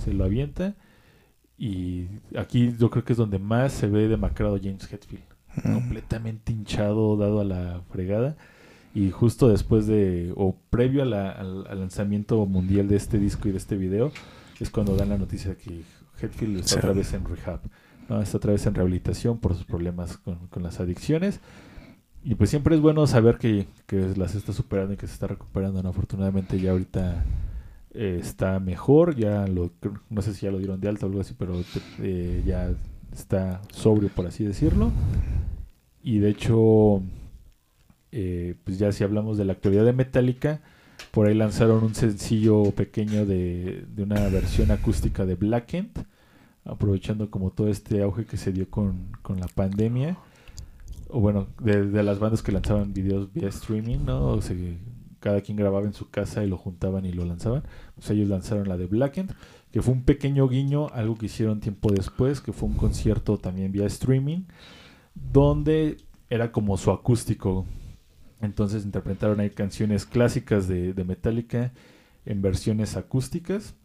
[0.03, 0.75] Se lo avienta.
[1.59, 5.23] Y aquí yo creo que es donde más se ve demacrado James Hetfield.
[5.61, 8.35] Completamente hinchado, dado a la fregada.
[8.95, 13.47] Y justo después de, o previo a la- al, al lanzamiento mundial de este disco
[13.47, 14.11] y de este video,
[14.59, 15.81] es cuando dan la noticia que
[16.19, 16.77] Hetfield está Sí.
[16.79, 17.59] otra vez en rehab.
[18.09, 21.39] Está otra vez en rehabilitación por sus problemas con, con las adicciones.
[22.23, 25.27] Y pues siempre es bueno saber que, que las está superando y que se está
[25.27, 25.87] recuperando.
[25.87, 27.23] Afortunadamente ya ahorita
[27.93, 29.15] eh, está mejor.
[29.15, 31.53] Ya no sé si ya lo dieron de alta o algo así, pero
[31.99, 32.71] eh, ya
[33.13, 34.91] está sobrio, por así decirlo.
[36.03, 37.01] Y de hecho,
[38.11, 40.61] eh, pues ya si hablamos de la actualidad de Metallica,
[41.11, 45.91] por ahí lanzaron un sencillo pequeño de, de una versión acústica de Blackened,
[46.65, 50.17] aprovechando como todo este auge que se dio con, con la pandemia.
[51.09, 54.27] O bueno, de, las bandas que lanzaban videos vía streaming, ¿no?
[54.27, 54.55] O sea,
[55.19, 57.63] cada quien grababa en su casa y lo juntaban y lo lanzaban.
[57.95, 59.31] Pues ellos lanzaron la de Blackened,
[59.71, 63.71] que fue un pequeño guiño, algo que hicieron tiempo después, que fue un concierto también
[63.71, 64.43] vía streaming,
[65.15, 65.97] donde
[66.29, 67.65] era como su acústico.
[68.41, 71.73] Entonces interpretaron ahí canciones clásicas de, de Metallica
[72.25, 73.75] en versiones acústicas,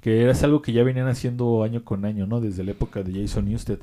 [0.00, 2.40] que era es algo que ya venían haciendo año con año, ¿no?
[2.40, 3.78] Desde la época de Jason Newsted.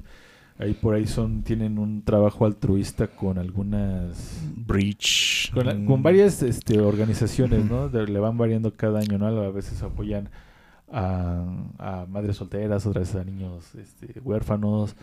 [0.57, 5.51] Ahí por ahí son tienen un trabajo altruista con algunas Breach.
[5.53, 7.65] con, la- mm, con varias este, organizaciones.
[7.65, 7.89] ¿no?
[7.89, 9.27] De- le van variando cada año, ¿no?
[9.27, 10.29] A veces apoyan
[10.91, 11.43] a,
[11.77, 14.95] a madres solteras, otras a niños este, huérfanos,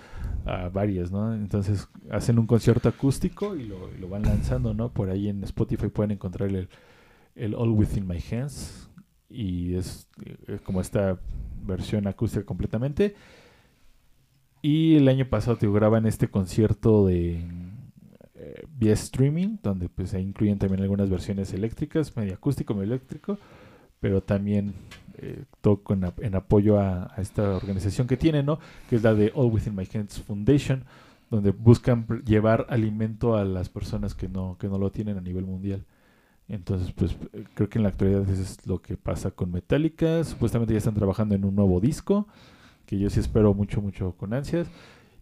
[0.47, 1.35] a varias, ¿no?
[1.35, 4.89] Entonces hacen un concierto acústico y lo, y lo van lanzando, ¿no?
[4.91, 6.69] Por ahí en Spotify pueden encontrar el,
[7.35, 8.89] el All Within My Hands
[9.33, 10.09] y es
[10.65, 11.19] como esta
[11.65, 13.15] versión acústica completamente.
[14.63, 17.45] Y el año pasado te graban este concierto de
[18.37, 23.39] eh, vía streaming, donde pues ahí incluyen también algunas versiones eléctricas, medio acústico, medio eléctrico,
[23.99, 24.75] pero también
[25.19, 28.61] eh, todo con en apoyo a, a esta organización que tiene, ¿no?
[28.89, 30.85] Que es la de All Within My Hands Foundation,
[31.31, 35.45] donde buscan llevar alimento a las personas que no, que no lo tienen a nivel
[35.45, 35.85] mundial.
[36.53, 37.17] Entonces, pues
[37.55, 40.23] creo que en la actualidad eso es lo que pasa con Metallica.
[40.23, 42.29] Supuestamente ya están trabajando en un nuevo disco,
[42.85, 44.69] que yo sí espero mucho, mucho con ansias.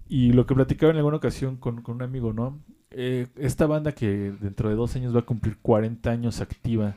[0.09, 2.59] Y lo que platicaba en alguna ocasión con, con un amigo, ¿no?
[2.91, 6.97] Eh, esta banda que dentro de dos años va a cumplir 40 años activa,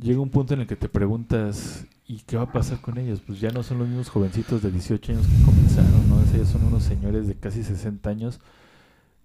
[0.00, 3.22] llega un punto en el que te preguntas, ¿y qué va a pasar con ellos?
[3.24, 6.16] Pues ya no son los mismos jovencitos de 18 años que comenzaron, ¿no?
[6.16, 8.40] O son unos señores de casi 60 años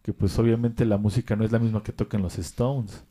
[0.04, 3.04] que pues obviamente la música no es la misma que tocan los Stones.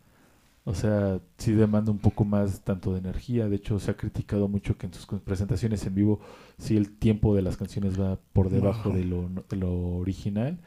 [0.65, 3.49] O sea, sí demanda un poco más tanto de energía.
[3.49, 6.21] De hecho, se ha criticado mucho que en sus presentaciones en vivo
[6.59, 10.61] sí el tiempo de las canciones va por debajo de lo, no- de lo original.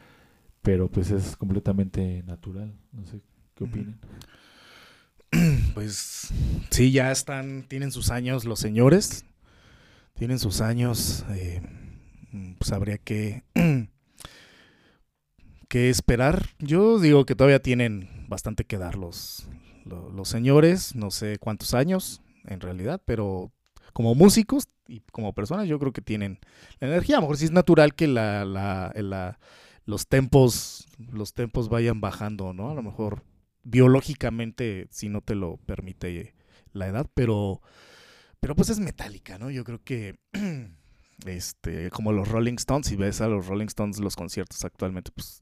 [0.62, 2.74] Pero pues es completamente natural.
[2.92, 3.22] No sé
[3.56, 4.00] qué opinan.
[5.74, 6.30] Pues
[6.70, 9.26] sí, ya están, tienen sus años los señores.
[10.14, 11.26] Tienen sus años.
[11.32, 11.62] eh,
[12.58, 13.44] pues habría que,
[15.68, 16.48] que esperar.
[16.60, 19.48] Yo digo que todavía tienen bastante que dar los,
[19.86, 20.96] lo- los, señores.
[20.96, 23.52] No sé cuántos años en realidad, pero
[23.94, 26.40] como músicos y como personas yo creo que tienen
[26.80, 27.18] la energía.
[27.18, 29.40] A lo mejor sí es natural que la, la, la-
[29.86, 32.72] los tempos los tempos vayan bajando, ¿no?
[32.72, 33.24] A lo mejor
[33.64, 36.36] biológicamente si no te lo permite
[36.74, 37.62] la edad, pero
[38.40, 39.50] pero pues es metálica, ¿no?
[39.52, 40.16] Yo creo que
[41.26, 45.40] este como los Rolling Stones, si ves a los Rolling Stones los conciertos actualmente, pues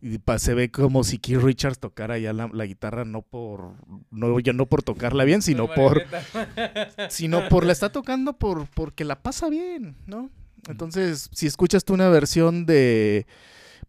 [0.00, 3.74] y se ve como si Keith Richards tocara ya la, la guitarra no por
[4.10, 6.04] no ya no por tocarla bien, sino por
[7.08, 10.30] sino por la está tocando por porque la pasa bien, ¿no?
[10.68, 13.26] Entonces, si escuchas tú una versión de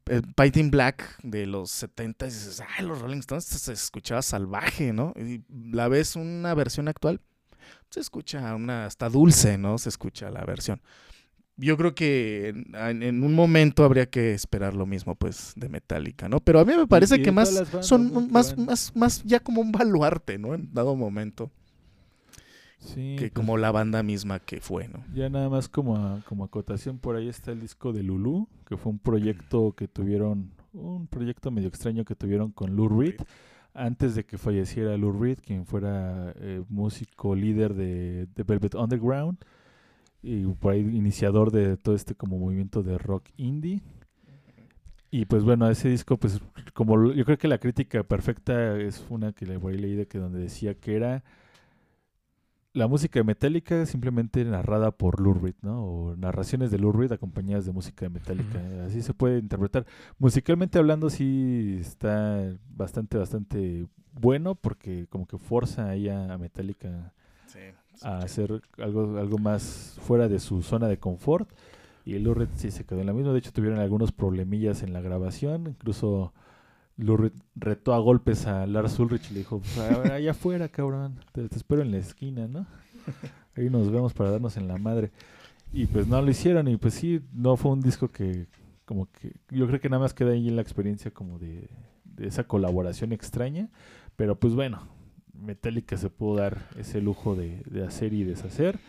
[0.05, 4.93] eh, Fighting Black de los 70 y dices, ay, los Rolling Stones se escuchaba salvaje,
[4.93, 5.13] ¿no?
[5.15, 7.21] Y la ves una versión actual,
[7.89, 9.77] se escucha una hasta dulce, ¿no?
[9.77, 10.81] Se escucha la versión.
[11.59, 16.29] Yo creo que en, en un momento habría que esperar lo mismo, pues, de Metallica,
[16.29, 16.39] ¿no?
[16.39, 17.49] Pero a mí me parece y que más
[17.81, 20.53] son más, más, más ya como un baluarte, ¿no?
[20.53, 21.51] En dado momento,
[22.79, 25.03] Sí, que pues, como la banda misma que fue, ¿no?
[25.13, 28.77] Ya nada más como, a- como acotación, por ahí está el disco de Lulu, que
[28.77, 33.15] fue un proyecto que tuvieron, un proyecto medio extraño que tuvieron con Lou Reed,
[33.73, 39.37] antes de que falleciera Lou Reed, quien fuera eh, músico líder de, de Velvet Underground,
[40.21, 43.81] y por ahí iniciador de todo este como movimiento de rock indie.
[45.11, 46.39] Y pues bueno, ese disco, pues
[46.73, 50.19] como yo creo que la crítica perfecta es una que le ahí leí de que
[50.19, 51.23] donde decía que era
[52.73, 55.83] la música de Metallica simplemente narrada por Lou Reed, ¿no?
[55.83, 58.59] O narraciones de Lou Reed acompañadas de música de Metallica.
[58.85, 59.87] Así se puede interpretar.
[60.19, 67.13] Musicalmente hablando sí está bastante, bastante bueno porque como que forza ahí a, a Metallica
[67.47, 67.59] Sí,
[68.03, 71.49] a hacer algo, algo más fuera de su zona de confort.
[72.05, 73.33] Y Lou Reed sí se quedó en la misma.
[73.33, 75.67] De hecho, tuvieron algunos problemillas en la grabación.
[75.67, 76.33] Incluso
[76.97, 79.79] Lou Reed retó a golpes a Lars Ulrich y le dijo, pues,
[80.11, 81.19] allá afuera, cabrón.
[81.31, 82.65] Te, te espero en la esquina, ¿no?
[83.55, 85.11] Ahí nos vemos para darnos en la madre.
[85.71, 86.67] Y pues no lo hicieron.
[86.67, 88.47] Y pues sí, no fue un disco que
[88.85, 89.33] como que...
[89.51, 91.69] Yo creo que nada más queda ahí en la experiencia como de,
[92.05, 93.69] de esa colaboración extraña.
[94.15, 94.87] Pero pues bueno,
[95.41, 98.79] Metallica se pudo dar ese lujo de, de hacer y deshacer.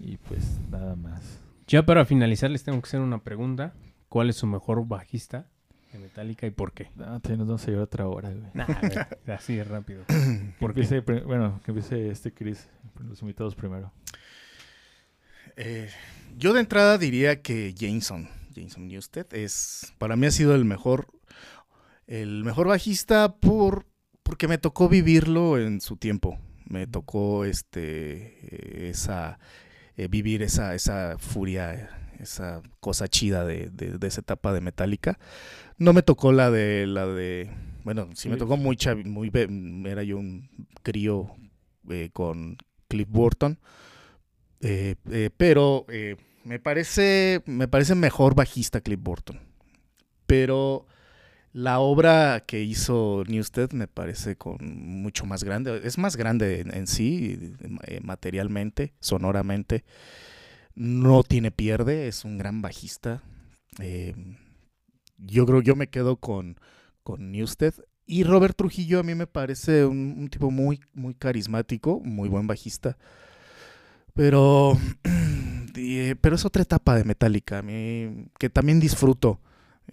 [0.00, 1.40] Y pues nada más.
[1.66, 3.74] Ya para finalizar les tengo que hacer una pregunta.
[4.08, 5.46] ¿Cuál es su mejor bajista
[5.92, 6.90] de Metallica y por qué?
[6.96, 8.50] No, también nos vamos a llevar otra hora, güey.
[8.54, 8.66] Nah,
[9.34, 10.04] así de rápido.
[10.06, 10.80] Que ¿Por qué?
[10.80, 12.68] empiece, bueno, que empiece este Chris,
[13.06, 13.92] los invitados primero.
[15.56, 15.90] Eh,
[16.38, 21.08] yo de entrada diría que Jameson, Jameson Newsted, es, para mí ha sido el mejor,
[22.06, 23.84] el mejor bajista por,
[24.28, 26.38] porque me tocó vivirlo en su tiempo.
[26.66, 29.38] Me tocó este, esa,
[29.96, 31.88] eh, vivir esa, esa furia,
[32.20, 35.18] esa cosa chida de, de- de esa etapa de Metallica.
[35.78, 37.50] No me tocó la de, la de,
[37.84, 39.30] bueno, sí me tocó muy chavi, muy,
[39.86, 40.50] era yo un
[40.82, 41.34] crío
[41.88, 42.58] eh, con
[42.88, 43.58] Cliff Burton.
[44.60, 44.96] Eh,
[45.38, 45.86] pero
[46.44, 49.40] me parece me parece mejor bajista Cliff Burton.
[50.26, 50.84] Pero
[51.58, 55.80] la obra que hizo Newsted me parece con mucho más grande.
[55.82, 59.84] Es más grande en, sí, eh, materialmente, sonoramente.
[60.76, 63.24] No tiene pierde, es un gran bajista.
[63.80, 64.14] Eh,
[65.16, 66.60] yo creo yo me quedo con,
[67.02, 67.74] con Newsted.
[68.06, 72.46] Y Robert Trujillo a mí me parece un, un tipo muy, muy carismático, muy buen
[72.46, 72.96] bajista.
[74.14, 74.78] Pero,
[75.74, 79.40] eh, pero es otra etapa de Metallica, a mí, que también disfruto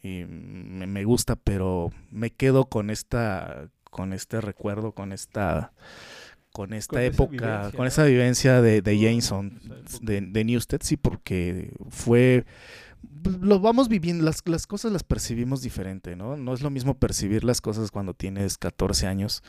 [0.01, 5.71] y me, gusta, pero me quedo con esta, con este recuerdo, con esta,
[6.51, 9.61] con esta Con esa época, vivencia, con esa vivencia de, de Jameson,
[10.01, 12.45] de, de Newsted, sí, porque fue,
[13.41, 16.37] lo vamos viviendo, las, las cosas las percibimos diferente, ¿no?
[16.37, 19.43] No es lo mismo percibir las cosas cuando tienes 14 años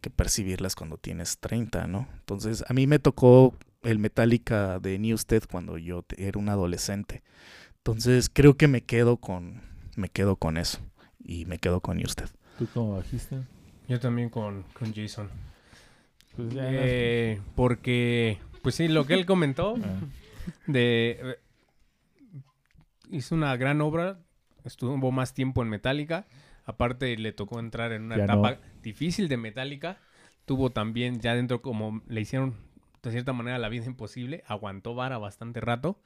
[0.00, 2.08] que percibirlas cuando tienes 30, ¿no?
[2.20, 7.22] Entonces, a mí me tocó el Metallica de Newsted cuando yo era un adolescente.
[7.78, 9.60] Entonces, creo que me quedo con
[9.96, 10.78] me quedo con eso
[11.24, 12.28] y me quedo con Newsted.
[12.58, 13.42] ¿Tú como bajista?
[13.88, 15.28] Yo también con, con Jason.
[16.36, 20.00] Pues ya, Eh, porque, pues sí, lo que él comentó ah,
[20.66, 21.18] de...
[21.22, 21.38] eh,
[23.10, 24.18] hizo una gran obra,
[24.64, 26.26] estuvo más tiempo en Metallica,
[26.64, 28.56] aparte le tocó entrar en una Ya etapa no.
[28.82, 29.98] difícil de Metallica,
[30.46, 32.56] tuvo también ya dentro como le hicieron
[33.02, 36.00] de cierta manera la vida imposible, aguantó vara bastante rato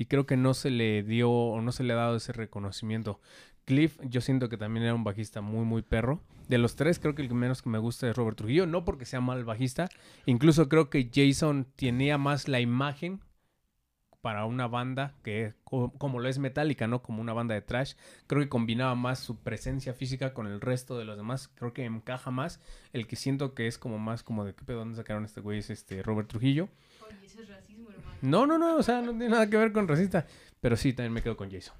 [0.00, 3.20] y creo que no se le dio o no se le ha dado ese reconocimiento.
[3.66, 6.22] Cliff, yo siento que también era un bajista muy, muy perro.
[6.48, 8.64] De los tres, creo que el menos que me gusta es Robert Trujillo.
[8.64, 9.90] No porque sea mal bajista.
[10.24, 13.20] Incluso creo que Jason tenía más la imagen
[14.20, 17.02] para una banda que co- como lo es Metallica, ¿no?
[17.02, 17.94] Como una banda de trash.
[18.26, 21.48] Creo que combinaba más su presencia física con el resto de los demás.
[21.54, 22.60] Creo que encaja más.
[22.92, 25.58] El que siento que es como más como de qué pedo, ¿dónde sacaron este güey?
[25.58, 26.68] Es este Robert Trujillo.
[27.08, 28.10] Oye, eso es racismo, hermano.
[28.22, 30.26] No, no, no, o sea, no tiene nada que ver con racista.
[30.60, 31.74] Pero sí, también me quedo con Jason.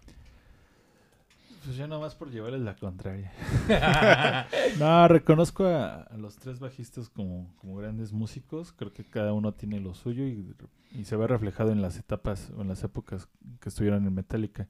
[1.71, 3.31] Pues ya nomás por llevarles la contraria.
[4.81, 8.73] No, reconozco a, a los tres bajistas como, como grandes músicos.
[8.73, 10.53] Creo que cada uno tiene lo suyo y,
[10.91, 13.29] y se ve reflejado en las etapas o en las épocas
[13.61, 14.67] que estuvieron en Metallica.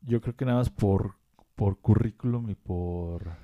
[0.00, 1.16] Yo creo que nada más por,
[1.54, 3.36] por currículum y por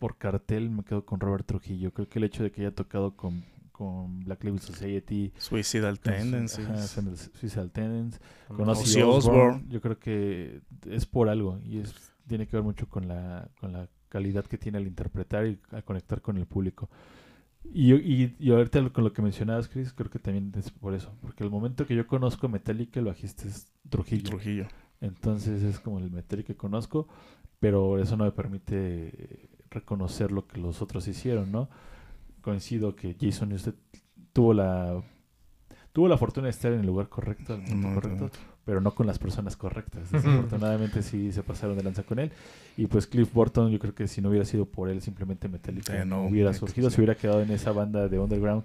[0.00, 1.92] por cartel me quedo con Robert Trujillo.
[1.92, 3.44] Creo que el hecho de que haya tocado con,
[3.76, 6.68] con Black Label Society, Suicidal con Tendencies.
[6.68, 6.86] ajá,
[7.38, 11.94] Suicidal Tendencies, Con Ozzy Osbourne, yo creo que es por algo y es
[12.26, 15.84] tiene que ver mucho con la con la calidad que tiene al interpretar y al
[15.84, 16.88] conectar con el público.
[17.72, 20.94] Y, y, y ahorita lo- con lo que mencionabas, Chris, creo que también es por
[20.94, 21.12] eso.
[21.20, 24.30] Porque el momento que yo conozco Metallica, el bajista es Trujillo.
[24.30, 24.66] Trujillo.
[25.00, 27.08] Entonces es como el Metallica que conozco,
[27.60, 31.68] pero eso no me permite reconocer lo que los otros hicieron, ¿no?
[32.46, 33.74] Coincido que Jason Newsted
[34.32, 35.02] tuvo la
[35.92, 38.30] tuvo la fortuna de estar en el lugar correcto, al momento No, correcto, no.
[38.64, 40.12] pero no con las personas correctas.
[40.12, 42.30] Desafortunadamente sí se pasaron de lanza con él.
[42.76, 46.00] Y pues Cliff Burton, yo creo que si no hubiera sido por él, simplemente Metallica
[46.00, 46.94] Eh, no, hubiera neta, surgido, sí.
[46.96, 48.62] se hubiera quedado en esa banda de underground.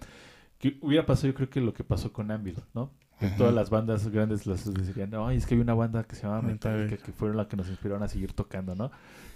[0.60, 2.92] Que hubiera pasado, yo creo que lo que pasó con Anvil, ¿no?
[3.20, 6.24] Que todas las bandas grandes las dirían, ay, es que hay una banda que se
[6.24, 7.04] llama Metallica, Metallica.
[7.06, 8.92] que fueron las que nos inspiraron a seguir tocando, ¿no?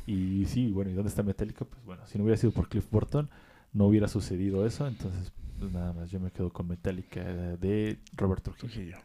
[0.05, 1.65] Y sí, bueno, ¿y dónde está Metallica?
[1.65, 3.27] Pues bueno, si no hubiera sido por Cliff Burton,
[3.75, 7.99] no hubiera sucedido eso, entonces pues nada más yo me quedo con Metallica eh, de
[8.15, 8.97] Robert Trujillo.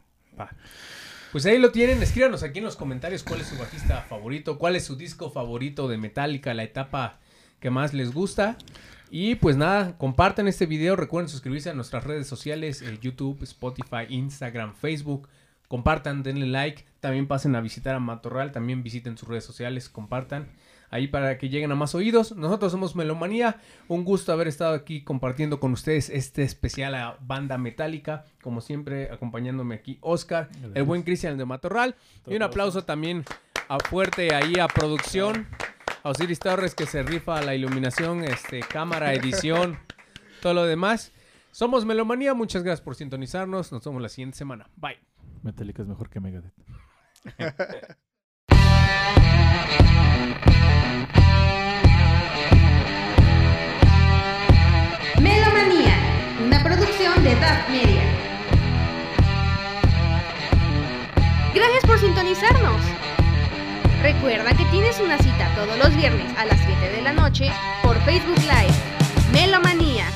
[1.32, 4.76] Pues ahí lo tienen, escríbanos aquí en los comentarios cuál es su bajista favorito, cuál
[4.76, 7.18] es su disco favorito de Metallica, la etapa
[7.58, 8.56] que más les gusta.
[9.10, 14.06] Y pues nada, compartan este video, recuerden suscribirse a nuestras redes sociales, eh, YouTube, Spotify,
[14.08, 15.28] Instagram, Facebook.
[15.66, 20.48] Compartan, denle like, también pasen a visitar a Matorral, también visiten sus redes sociales, compartan
[20.90, 22.36] ahí para que lleguen a más oídos.
[22.36, 27.58] Nosotros somos Melomanía, un gusto haber estado aquí compartiendo con ustedes este especial a banda
[27.58, 31.94] metálica, como siempre acompañándome aquí Oscar, el buen Cristian de Matorral
[32.26, 33.24] y un aplauso también
[33.68, 35.46] a fuerte ahí a producción,
[36.02, 39.78] a Osiris Torres que se rifa la iluminación, este cámara, edición,
[40.42, 41.12] todo lo demás.
[41.52, 44.68] Somos Melomanía, muchas gracias por sintonizarnos, nos vemos la siguiente semana.
[44.76, 44.98] Bye.
[45.42, 46.52] Metallica es mejor que Megadeth.
[57.22, 58.02] de DAF Media.
[61.54, 62.80] Gracias por sintonizarnos.
[64.02, 67.52] Recuerda que tienes una cita todos los viernes a las 7 de la noche
[67.82, 68.74] por Facebook Live.
[69.32, 70.06] Melomanía.